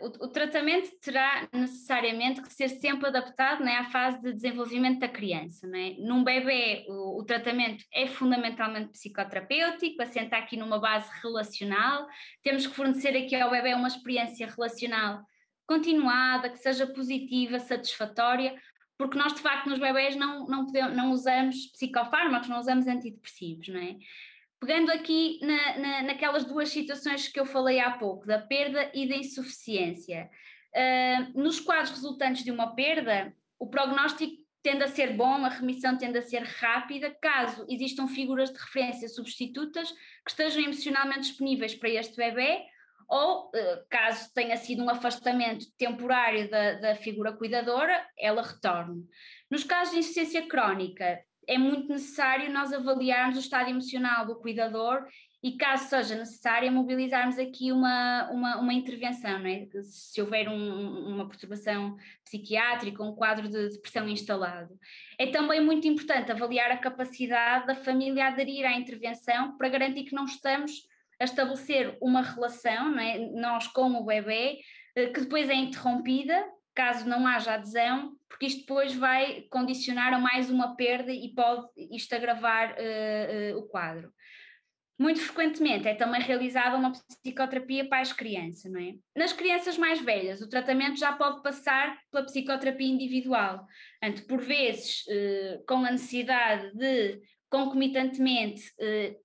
O, 0.00 0.26
o, 0.26 0.28
tratamento 0.28 0.92
terá 1.00 1.48
necessariamente 1.52 2.40
que 2.40 2.52
ser 2.52 2.68
sempre 2.68 3.08
adaptado 3.08 3.64
né, 3.64 3.78
à 3.78 3.90
fase 3.90 4.22
de 4.22 4.32
desenvolvimento 4.32 5.00
da 5.00 5.08
criança. 5.08 5.66
Né? 5.66 5.96
Num 5.98 6.22
bebê, 6.22 6.84
o, 6.88 7.18
o, 7.20 7.24
tratamento 7.24 7.84
é 7.92 8.06
fundamentalmente 8.06 8.90
psicoterapêutico, 8.90 10.00
assenta 10.00 10.36
aqui 10.36 10.56
numa 10.56 10.78
base 10.78 11.10
relacional. 11.20 12.06
Temos 12.44 12.64
que 12.64 12.74
fornecer 12.74 13.16
aqui 13.16 13.34
ao 13.34 13.50
bebê 13.50 13.74
uma 13.74 13.88
experiência 13.88 14.46
relacional 14.46 15.24
continuada, 15.66 16.48
que 16.48 16.58
seja 16.58 16.86
positiva, 16.86 17.58
satisfatória, 17.58 18.54
porque 18.96 19.18
nós 19.18 19.34
de 19.34 19.40
facto 19.40 19.68
nos 19.68 19.80
bebés 19.80 20.14
não, 20.14 20.46
não, 20.46 20.64
não 20.94 21.10
usamos 21.10 21.66
psicofármacos, 21.72 22.48
não 22.48 22.60
usamos 22.60 22.86
antidepressivos, 22.86 23.66
não 23.66 23.80
é? 23.80 23.96
Pegando 24.64 24.92
aqui 24.92 25.40
na, 25.42 25.78
na, 25.78 26.02
naquelas 26.04 26.44
duas 26.44 26.68
situações 26.68 27.26
que 27.26 27.40
eu 27.40 27.44
falei 27.44 27.80
há 27.80 27.98
pouco, 27.98 28.24
da 28.24 28.38
perda 28.38 28.92
e 28.94 29.08
da 29.08 29.16
insuficiência. 29.16 30.30
Uh, 30.72 31.42
nos 31.42 31.58
quadros 31.58 31.90
resultantes 31.90 32.44
de 32.44 32.52
uma 32.52 32.72
perda, 32.72 33.34
o 33.58 33.68
prognóstico 33.68 34.32
tende 34.62 34.84
a 34.84 34.86
ser 34.86 35.16
bom, 35.16 35.44
a 35.44 35.48
remissão 35.48 35.98
tende 35.98 36.16
a 36.16 36.22
ser 36.22 36.44
rápida, 36.44 37.10
caso 37.20 37.66
existam 37.68 38.06
figuras 38.06 38.52
de 38.52 38.58
referência 38.60 39.08
substitutas 39.08 39.90
que 39.90 40.30
estejam 40.30 40.62
emocionalmente 40.62 41.22
disponíveis 41.22 41.74
para 41.74 41.88
este 41.88 42.14
bebê, 42.14 42.62
ou 43.08 43.48
uh, 43.48 43.50
caso 43.90 44.32
tenha 44.32 44.56
sido 44.56 44.84
um 44.84 44.88
afastamento 44.88 45.66
temporário 45.76 46.48
da, 46.48 46.74
da 46.74 46.94
figura 46.94 47.32
cuidadora, 47.32 48.06
ela 48.16 48.42
retorne. 48.42 49.08
Nos 49.50 49.64
casos 49.64 49.92
de 49.92 49.98
insuficiência 49.98 50.46
crónica, 50.46 51.18
é 51.48 51.58
muito 51.58 51.88
necessário 51.88 52.52
nós 52.52 52.72
avaliarmos 52.72 53.36
o 53.36 53.40
estado 53.40 53.70
emocional 53.70 54.26
do 54.26 54.36
cuidador 54.36 55.06
e, 55.42 55.56
caso 55.56 55.88
seja 55.88 56.14
necessário, 56.14 56.70
mobilizarmos 56.70 57.36
aqui 57.36 57.72
uma, 57.72 58.30
uma, 58.30 58.56
uma 58.58 58.72
intervenção, 58.72 59.40
não 59.40 59.46
é? 59.46 59.66
se 59.82 60.20
houver 60.20 60.48
um, 60.48 61.14
uma 61.14 61.28
perturbação 61.28 61.96
psiquiátrica, 62.24 63.02
um 63.02 63.14
quadro 63.14 63.48
de 63.48 63.70
depressão 63.70 64.08
instalado. 64.08 64.78
É 65.18 65.26
também 65.26 65.60
muito 65.60 65.88
importante 65.88 66.30
avaliar 66.30 66.70
a 66.70 66.78
capacidade 66.78 67.66
da 67.66 67.74
família 67.74 68.28
aderir 68.28 68.64
à 68.64 68.72
intervenção 68.72 69.56
para 69.56 69.68
garantir 69.68 70.04
que 70.04 70.14
não 70.14 70.26
estamos 70.26 70.86
a 71.20 71.24
estabelecer 71.24 71.98
uma 72.00 72.22
relação, 72.22 72.92
não 72.92 73.00
é? 73.00 73.18
nós 73.18 73.66
com 73.66 73.90
o 73.90 74.04
bebê, 74.04 74.60
eh, 74.94 75.08
que 75.08 75.20
depois 75.22 75.50
é 75.50 75.54
interrompida 75.54 76.44
caso 76.74 77.08
não 77.08 77.26
haja 77.26 77.54
adesão, 77.54 78.16
porque 78.28 78.46
isto 78.46 78.60
depois 78.60 78.94
vai 78.94 79.42
condicionar 79.50 80.12
a 80.12 80.18
mais 80.18 80.50
uma 80.50 80.74
perda 80.74 81.12
e 81.12 81.28
pode 81.34 81.66
isto 81.94 82.14
agravar 82.14 82.72
uh, 82.72 83.56
uh, 83.56 83.58
o 83.58 83.68
quadro. 83.68 84.12
Muito 84.98 85.20
frequentemente 85.20 85.88
é 85.88 85.94
também 85.94 86.20
realizada 86.20 86.76
uma 86.76 86.92
psicoterapia 86.92 87.88
para 87.88 88.00
as 88.00 88.12
crianças, 88.12 88.70
não 88.70 88.80
é? 88.80 88.94
Nas 89.16 89.32
crianças 89.32 89.76
mais 89.76 90.00
velhas, 90.00 90.40
o 90.40 90.48
tratamento 90.48 90.98
já 90.98 91.12
pode 91.12 91.42
passar 91.42 91.98
pela 92.10 92.24
psicoterapia 92.24 92.86
individual, 92.86 93.66
portanto, 94.00 94.26
por 94.26 94.40
vezes 94.40 95.04
uh, 95.06 95.64
com 95.66 95.84
a 95.84 95.90
necessidade 95.90 96.76
de 96.76 97.20
concomitantemente 97.50 98.62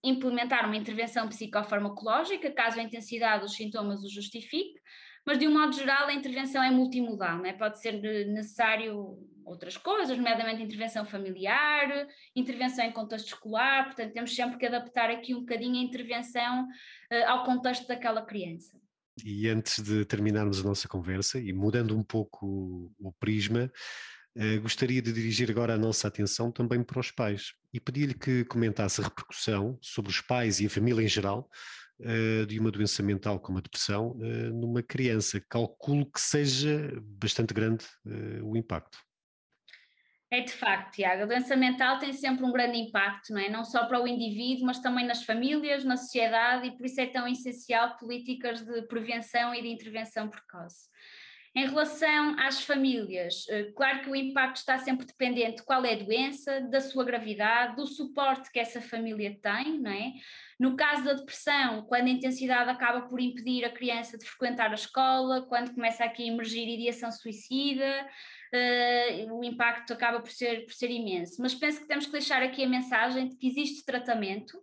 implementar 0.03 0.65
uma 0.65 0.75
intervenção 0.75 1.29
psicofarmacológica, 1.29 2.51
caso 2.51 2.77
a 2.77 2.83
intensidade 2.83 3.43
dos 3.43 3.55
sintomas 3.55 4.03
o 4.03 4.09
justifique, 4.09 4.77
mas 5.27 5.37
de 5.37 5.45
um 5.45 5.51
modo 5.51 5.75
geral 5.75 6.07
a 6.07 6.13
intervenção 6.13 6.63
é 6.63 6.71
multimodal, 6.71 7.45
é? 7.45 7.51
pode 7.51 7.81
ser 7.81 8.01
necessário 8.27 9.19
outras 9.43 9.75
coisas, 9.75 10.17
nomeadamente 10.17 10.63
intervenção 10.63 11.05
familiar, 11.05 12.07
intervenção 12.33 12.85
em 12.85 12.93
contexto 12.93 13.27
escolar, 13.27 13.87
portanto 13.87 14.13
temos 14.13 14.33
sempre 14.33 14.57
que 14.57 14.65
adaptar 14.65 15.09
aqui 15.09 15.35
um 15.35 15.41
bocadinho 15.41 15.75
a 15.75 15.83
intervenção 15.83 16.63
uh, 16.63 17.27
ao 17.27 17.43
contexto 17.43 17.85
daquela 17.85 18.25
criança. 18.25 18.79
E 19.25 19.49
antes 19.49 19.83
de 19.83 20.05
terminarmos 20.05 20.61
a 20.61 20.63
nossa 20.63 20.87
conversa 20.87 21.37
e 21.39 21.51
mudando 21.51 21.97
um 21.97 22.03
pouco 22.03 22.89
o, 22.97 23.11
prisma, 23.19 23.69
uh, 24.37 24.61
gostaria 24.61 25.01
de 25.01 25.11
dirigir 25.11 25.51
agora 25.51 25.73
a 25.73 25.77
nossa 25.77 26.07
atenção 26.07 26.53
também 26.53 26.81
para 26.81 27.01
os 27.01 27.11
pais 27.11 27.51
e 27.73 27.81
pedir-lhe 27.81 28.13
que 28.13 28.45
comentasse 28.45 29.01
a 29.01 29.03
repercussão 29.03 29.77
sobre 29.81 30.09
os 30.09 30.21
pais 30.21 30.61
e 30.61 30.67
a 30.67 30.69
família 30.69 31.03
em 31.03 31.07
geral 31.09 31.49
de 32.47 32.59
uma 32.59 32.71
doença 32.71 33.01
mental 33.01 33.39
como 33.39 33.57
a 33.57 33.61
depressão 33.61 34.11
uh, 34.11 34.53
numa 34.53 34.83
criança. 34.83 35.41
Calculo 35.49 36.05
que 36.05 36.21
seja 36.21 36.91
bastante 37.01 37.53
grande 37.53 37.85
uh, 38.05 38.43
o 38.43 38.55
impacto. 38.55 38.99
É 40.29 40.41
de 40.41 40.51
facto, 40.51 40.95
Tiago, 40.95 41.23
a 41.23 41.25
doença 41.25 41.55
mental 41.55 41.99
tem 41.99 42.11
sempre 42.11 42.43
um 42.43 42.51
grande 42.51 42.77
impacto, 42.77 43.31
não 43.31 43.39
é? 43.39 43.49
Não 43.49 43.63
só 43.63 43.85
para 43.85 44.03
o 44.03 44.05
indivíduo, 44.05 44.65
mas 44.65 44.79
também 44.79 45.05
nas 45.07 45.23
famílias, 45.23 45.85
na 45.85 45.95
sociedade, 45.95 46.67
e 46.67 46.71
por 46.75 46.85
isso 46.85 46.99
é 46.99 47.05
tão 47.05 47.25
essencial 47.25 47.95
políticas 47.95 48.61
de 48.61 48.81
prevenção 48.87 49.55
e 49.55 49.61
de 49.61 49.69
intervenção 49.69 50.29
precoce. 50.29 50.89
Em 51.57 51.65
relação 51.65 52.35
às 52.37 52.63
famílias, 52.63 53.47
claro 53.75 54.01
que 54.01 54.11
o 54.11 54.15
impacto 54.15 54.57
está 54.57 54.77
sempre 54.77 55.07
dependente 55.07 55.55
de 55.55 55.63
qual 55.63 55.83
é 55.83 55.93
a 55.93 56.03
doença, 56.03 56.61
da 56.61 56.79
sua 56.79 57.03
gravidade, 57.03 57.75
do 57.75 57.87
suporte 57.87 58.51
que 58.51 58.59
essa 58.59 58.79
família 58.79 59.35
tem, 59.41 59.79
não 59.79 59.89
é? 59.89 60.13
No 60.59 60.75
caso 60.75 61.03
da 61.03 61.13
depressão, 61.13 61.81
quando 61.87 62.05
a 62.05 62.11
intensidade 62.11 62.69
acaba 62.69 63.07
por 63.07 63.19
impedir 63.19 63.65
a 63.65 63.71
criança 63.71 64.19
de 64.19 64.25
frequentar 64.25 64.69
a 64.69 64.75
escola, 64.75 65.47
quando 65.47 65.73
começa 65.73 66.03
aqui 66.03 66.29
a 66.29 66.31
emergir 66.31 66.67
ideação 66.67 67.11
suicida, 67.11 68.07
uh, 68.53 69.33
o 69.33 69.43
impacto 69.43 69.93
acaba 69.93 70.19
por 70.19 70.29
ser, 70.29 70.63
por 70.63 70.73
ser 70.73 70.91
imenso. 70.91 71.41
Mas 71.41 71.55
penso 71.55 71.81
que 71.81 71.87
temos 71.87 72.05
que 72.05 72.11
deixar 72.11 72.43
aqui 72.43 72.63
a 72.63 72.69
mensagem 72.69 73.29
de 73.29 73.35
que 73.35 73.47
existe 73.47 73.83
tratamento, 73.83 74.59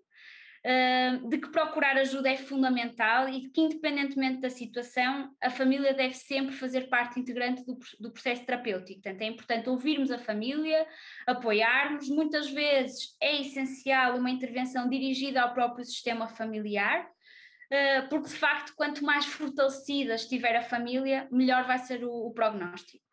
de 1.28 1.38
que 1.38 1.50
procurar 1.50 1.96
ajuda 1.98 2.30
é 2.30 2.38
fundamental 2.38 3.28
e 3.28 3.50
que, 3.50 3.60
independentemente 3.60 4.40
da 4.40 4.48
situação, 4.48 5.30
a 5.42 5.50
família 5.50 5.92
deve 5.92 6.14
sempre 6.14 6.54
fazer 6.54 6.88
parte 6.88 7.20
integrante 7.20 7.62
do, 7.66 7.78
do 8.00 8.10
processo 8.10 8.46
terapêutico. 8.46 9.02
Portanto, 9.02 9.20
é 9.20 9.26
importante 9.26 9.68
ouvirmos 9.68 10.10
a 10.10 10.18
família, 10.18 10.86
apoiarmos. 11.26 12.08
Muitas 12.08 12.50
vezes 12.50 13.14
é 13.20 13.42
essencial 13.42 14.16
uma 14.16 14.30
intervenção 14.30 14.88
dirigida 14.88 15.42
ao 15.42 15.52
próprio 15.52 15.84
sistema 15.84 16.28
familiar, 16.28 17.06
porque 18.08 18.28
de 18.28 18.36
facto, 18.36 18.72
quanto 18.74 19.04
mais 19.04 19.26
fortalecida 19.26 20.14
estiver 20.14 20.56
a 20.56 20.62
família, 20.62 21.28
melhor 21.30 21.66
vai 21.66 21.78
ser 21.78 22.04
o, 22.04 22.10
o 22.10 22.32
prognóstico. 22.32 23.04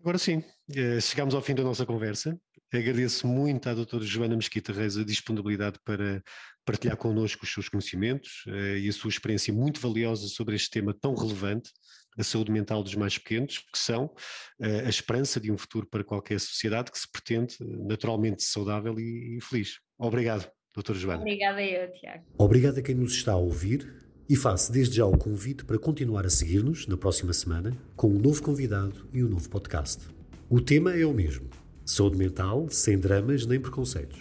Agora 0.00 0.16
sim, 0.16 0.42
eh, 0.74 0.98
chegamos 1.00 1.34
ao 1.34 1.42
fim 1.42 1.54
da 1.54 1.62
nossa 1.62 1.84
conversa. 1.84 2.40
Agradeço 2.72 3.26
muito 3.26 3.68
à 3.68 3.74
doutora 3.74 4.04
Joana 4.04 4.36
Mesquita 4.36 4.72
Reis 4.72 4.96
a 4.96 5.04
disponibilidade 5.04 5.78
para 5.84 6.22
partilhar 6.64 6.96
connosco 6.96 7.44
os 7.44 7.52
seus 7.52 7.68
conhecimentos 7.68 8.44
uh, 8.46 8.76
e 8.76 8.88
a 8.88 8.92
sua 8.92 9.08
experiência 9.08 9.52
muito 9.52 9.80
valiosa 9.80 10.28
sobre 10.28 10.54
este 10.54 10.70
tema 10.70 10.94
tão 10.94 11.14
relevante, 11.14 11.70
a 12.16 12.22
saúde 12.22 12.52
mental 12.52 12.84
dos 12.84 12.94
mais 12.94 13.18
pequenos, 13.18 13.58
que 13.58 13.78
são 13.78 14.04
uh, 14.04 14.86
a 14.86 14.88
esperança 14.88 15.40
de 15.40 15.50
um 15.50 15.58
futuro 15.58 15.84
para 15.84 16.04
qualquer 16.04 16.38
sociedade 16.38 16.92
que 16.92 16.98
se 16.98 17.10
pretende 17.10 17.56
uh, 17.60 17.88
naturalmente 17.88 18.44
saudável 18.44 19.00
e, 19.00 19.38
e 19.38 19.40
feliz. 19.40 19.80
Obrigado, 19.98 20.48
doutora 20.72 20.96
Joana. 20.96 21.22
Obrigada 21.22 21.60
eu, 21.60 21.92
Tiago. 21.92 22.24
Obrigado 22.38 22.78
a 22.78 22.82
quem 22.82 22.94
nos 22.94 23.14
está 23.14 23.32
a 23.32 23.36
ouvir 23.36 23.92
e 24.28 24.36
faço 24.36 24.70
desde 24.70 24.98
já 24.98 25.06
o 25.06 25.18
convite 25.18 25.64
para 25.64 25.76
continuar 25.76 26.24
a 26.24 26.30
seguir-nos 26.30 26.86
na 26.86 26.96
próxima 26.96 27.32
semana 27.32 27.76
com 27.96 28.06
um 28.10 28.18
novo 28.20 28.40
convidado 28.40 29.10
e 29.12 29.24
um 29.24 29.28
novo 29.28 29.50
podcast. 29.50 30.06
O 30.48 30.60
tema 30.60 30.94
é 30.94 31.04
o 31.04 31.12
mesmo 31.12 31.50
Saúde 31.90 32.16
mental 32.16 32.68
sem 32.70 32.96
dramas 32.96 33.44
nem 33.44 33.58
preconceitos. 33.58 34.20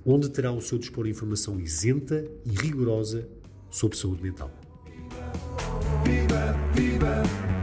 onde 0.04 0.30
terá 0.30 0.48
ao 0.48 0.60
seu 0.60 0.76
dispor 0.76 1.06
informação 1.06 1.60
isenta 1.60 2.24
e 2.44 2.50
rigorosa 2.50 3.28
sobre 3.70 3.96
saúde 3.96 4.24
mental. 4.24 4.50
Viva, 6.04 6.56
viva. 6.74 7.53